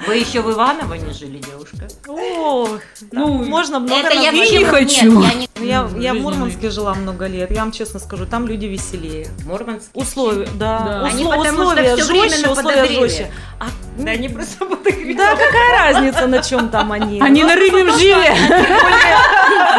Вы 0.07 0.17
еще 0.17 0.41
в 0.41 0.51
Иваново 0.51 0.93
не 0.95 1.13
жили, 1.13 1.39
девушка? 1.39 1.87
Ох, 2.07 2.79
Ну, 3.11 3.43
можно 3.43 3.79
много 3.79 4.01
Это 4.07 4.13
я 4.13 4.31
не 4.31 4.63
хочу. 4.65 5.23
Я 5.61 5.81
Ну, 5.83 5.87
в 5.87 5.91
жизненный. 5.91 6.44
Мурманске 6.45 6.69
жила 6.69 6.93
много 6.93 7.27
лет. 7.27 7.51
Я 7.51 7.61
вам 7.61 7.71
честно 7.71 7.99
скажу, 7.99 8.25
там 8.25 8.47
люди 8.47 8.65
веселее. 8.65 9.27
Мурманск. 9.45 9.89
Условия, 9.93 10.47
да. 10.55 10.79
Да. 10.79 11.01
Усло- 11.01 11.13
Они 11.13 11.23
потому 11.23 11.43
что 11.45 11.61
условия 11.63 11.95
время 11.95 12.29
жестче, 12.29 12.49
условия 12.49 12.85
жестче. 12.85 13.31
А, 13.59 13.65
Да, 13.97 14.11
они 14.11 14.29
просто 14.29 14.65
да, 14.65 15.35
какая 15.35 15.93
разница, 15.93 16.27
на 16.27 16.41
чем 16.41 16.69
там 16.69 16.91
они? 16.91 17.21
Они 17.21 17.41
Ну, 17.43 17.47
на 17.47 17.55
рыбьем 17.55 17.97
жире. 17.97 18.35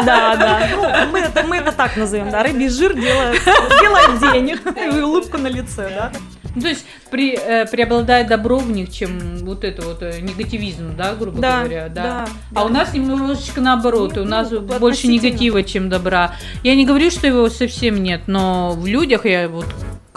Да, 0.05 0.35
да. 0.35 0.69
Ну, 0.75 1.11
мы, 1.11 1.19
это, 1.19 1.43
мы 1.43 1.57
это 1.57 1.71
так 1.71 1.95
назовем, 1.97 2.29
да. 2.29 2.43
Рыбий 2.43 2.69
жир 2.69 2.93
делает, 2.93 3.41
делает 3.81 4.19
денег. 4.19 4.61
И 4.77 4.99
улыбку 5.01 5.37
на 5.37 5.47
лице, 5.47 5.89
да. 5.95 6.11
Ну, 6.57 6.63
То 6.63 6.69
есть 6.69 6.85
при, 7.11 7.37
э, 7.37 7.67
преобладает 7.67 8.27
добро 8.27 8.57
в 8.57 8.71
них, 8.71 8.91
чем 8.91 9.37
вот 9.45 9.63
это 9.63 9.83
вот 9.83 10.01
э, 10.01 10.19
негативизм, 10.21 10.95
да, 10.97 11.13
грубо 11.13 11.39
Да, 11.39 11.59
говоря, 11.59 11.87
да. 11.87 12.03
да, 12.03 12.27
А 12.55 12.65
у 12.65 12.69
нас 12.69 12.95
немножечко 12.95 13.61
наоборот, 13.61 14.13
Ну, 14.15 14.23
у 14.23 14.25
нас 14.25 14.49
ну, 14.49 14.61
больше 14.61 15.07
негатива, 15.07 15.61
чем 15.61 15.87
добра. 15.89 16.33
Я 16.63 16.73
не 16.73 16.85
говорю, 16.85 17.11
что 17.11 17.27
его 17.27 17.47
совсем 17.49 18.01
нет, 18.01 18.21
но 18.25 18.71
в 18.71 18.87
людях 18.87 19.25
я 19.25 19.47
вот 19.47 19.67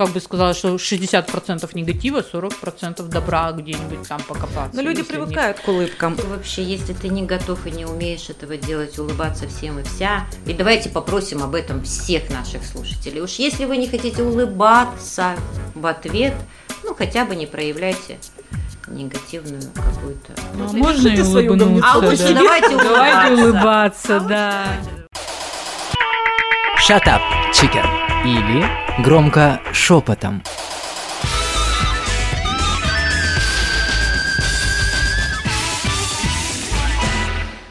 как 0.01 0.15
бы 0.15 0.21
сказала, 0.23 0.55
что 0.55 0.77
60% 0.77 1.69
негатива, 1.75 2.23
40% 2.23 3.07
добра 3.09 3.53
где-нибудь 3.53 4.09
там 4.09 4.19
покопаться. 4.23 4.71
Но 4.73 4.81
люди 4.81 5.01
если 5.01 5.13
не- 5.13 5.19
привыкают 5.19 5.61
к 5.61 5.69
улыбкам. 5.69 6.17
Вообще, 6.25 6.63
если 6.63 6.95
ты 6.95 7.09
не 7.09 7.23
готов 7.25 7.67
и 7.67 7.71
не 7.71 7.85
умеешь 7.85 8.31
этого 8.31 8.57
делать, 8.57 8.99
улыбаться 8.99 9.47
всем 9.47 9.79
и 9.79 9.83
вся, 9.83 10.25
и 10.47 10.55
давайте 10.55 10.89
попросим 10.89 11.43
об 11.43 11.55
этом 11.55 11.83
всех 11.85 12.31
наших 12.31 12.65
слушателей. 12.65 13.21
Уж 13.21 13.33
если 13.33 13.67
вы 13.67 13.77
не 13.77 13.89
хотите 13.89 14.23
улыбаться 14.23 15.35
в 15.75 15.85
ответ, 15.85 16.33
ну 16.83 16.95
хотя 16.95 17.27
бы 17.27 17.37
не 17.37 17.45
проявляйте 17.45 18.19
негативную 18.89 19.61
какую-то. 19.75 20.33
Ну, 20.55 20.65
Вот 20.65 20.73
можно 20.73 21.09
и 21.09 21.21
улыбнуться, 21.21 21.91
А 21.93 21.99
лучше 21.99 22.33
да. 22.33 22.35
давайте 22.41 22.69
улыбаться. 22.75 22.89
Давайте 22.89 23.43
улыбаться, 23.43 24.21
да. 24.21 24.65
Shut 26.89 27.05
up, 27.05 27.21
chicken. 27.61 27.85
Или 28.25 28.67
громко 29.03 29.61
шепотом. 29.73 30.43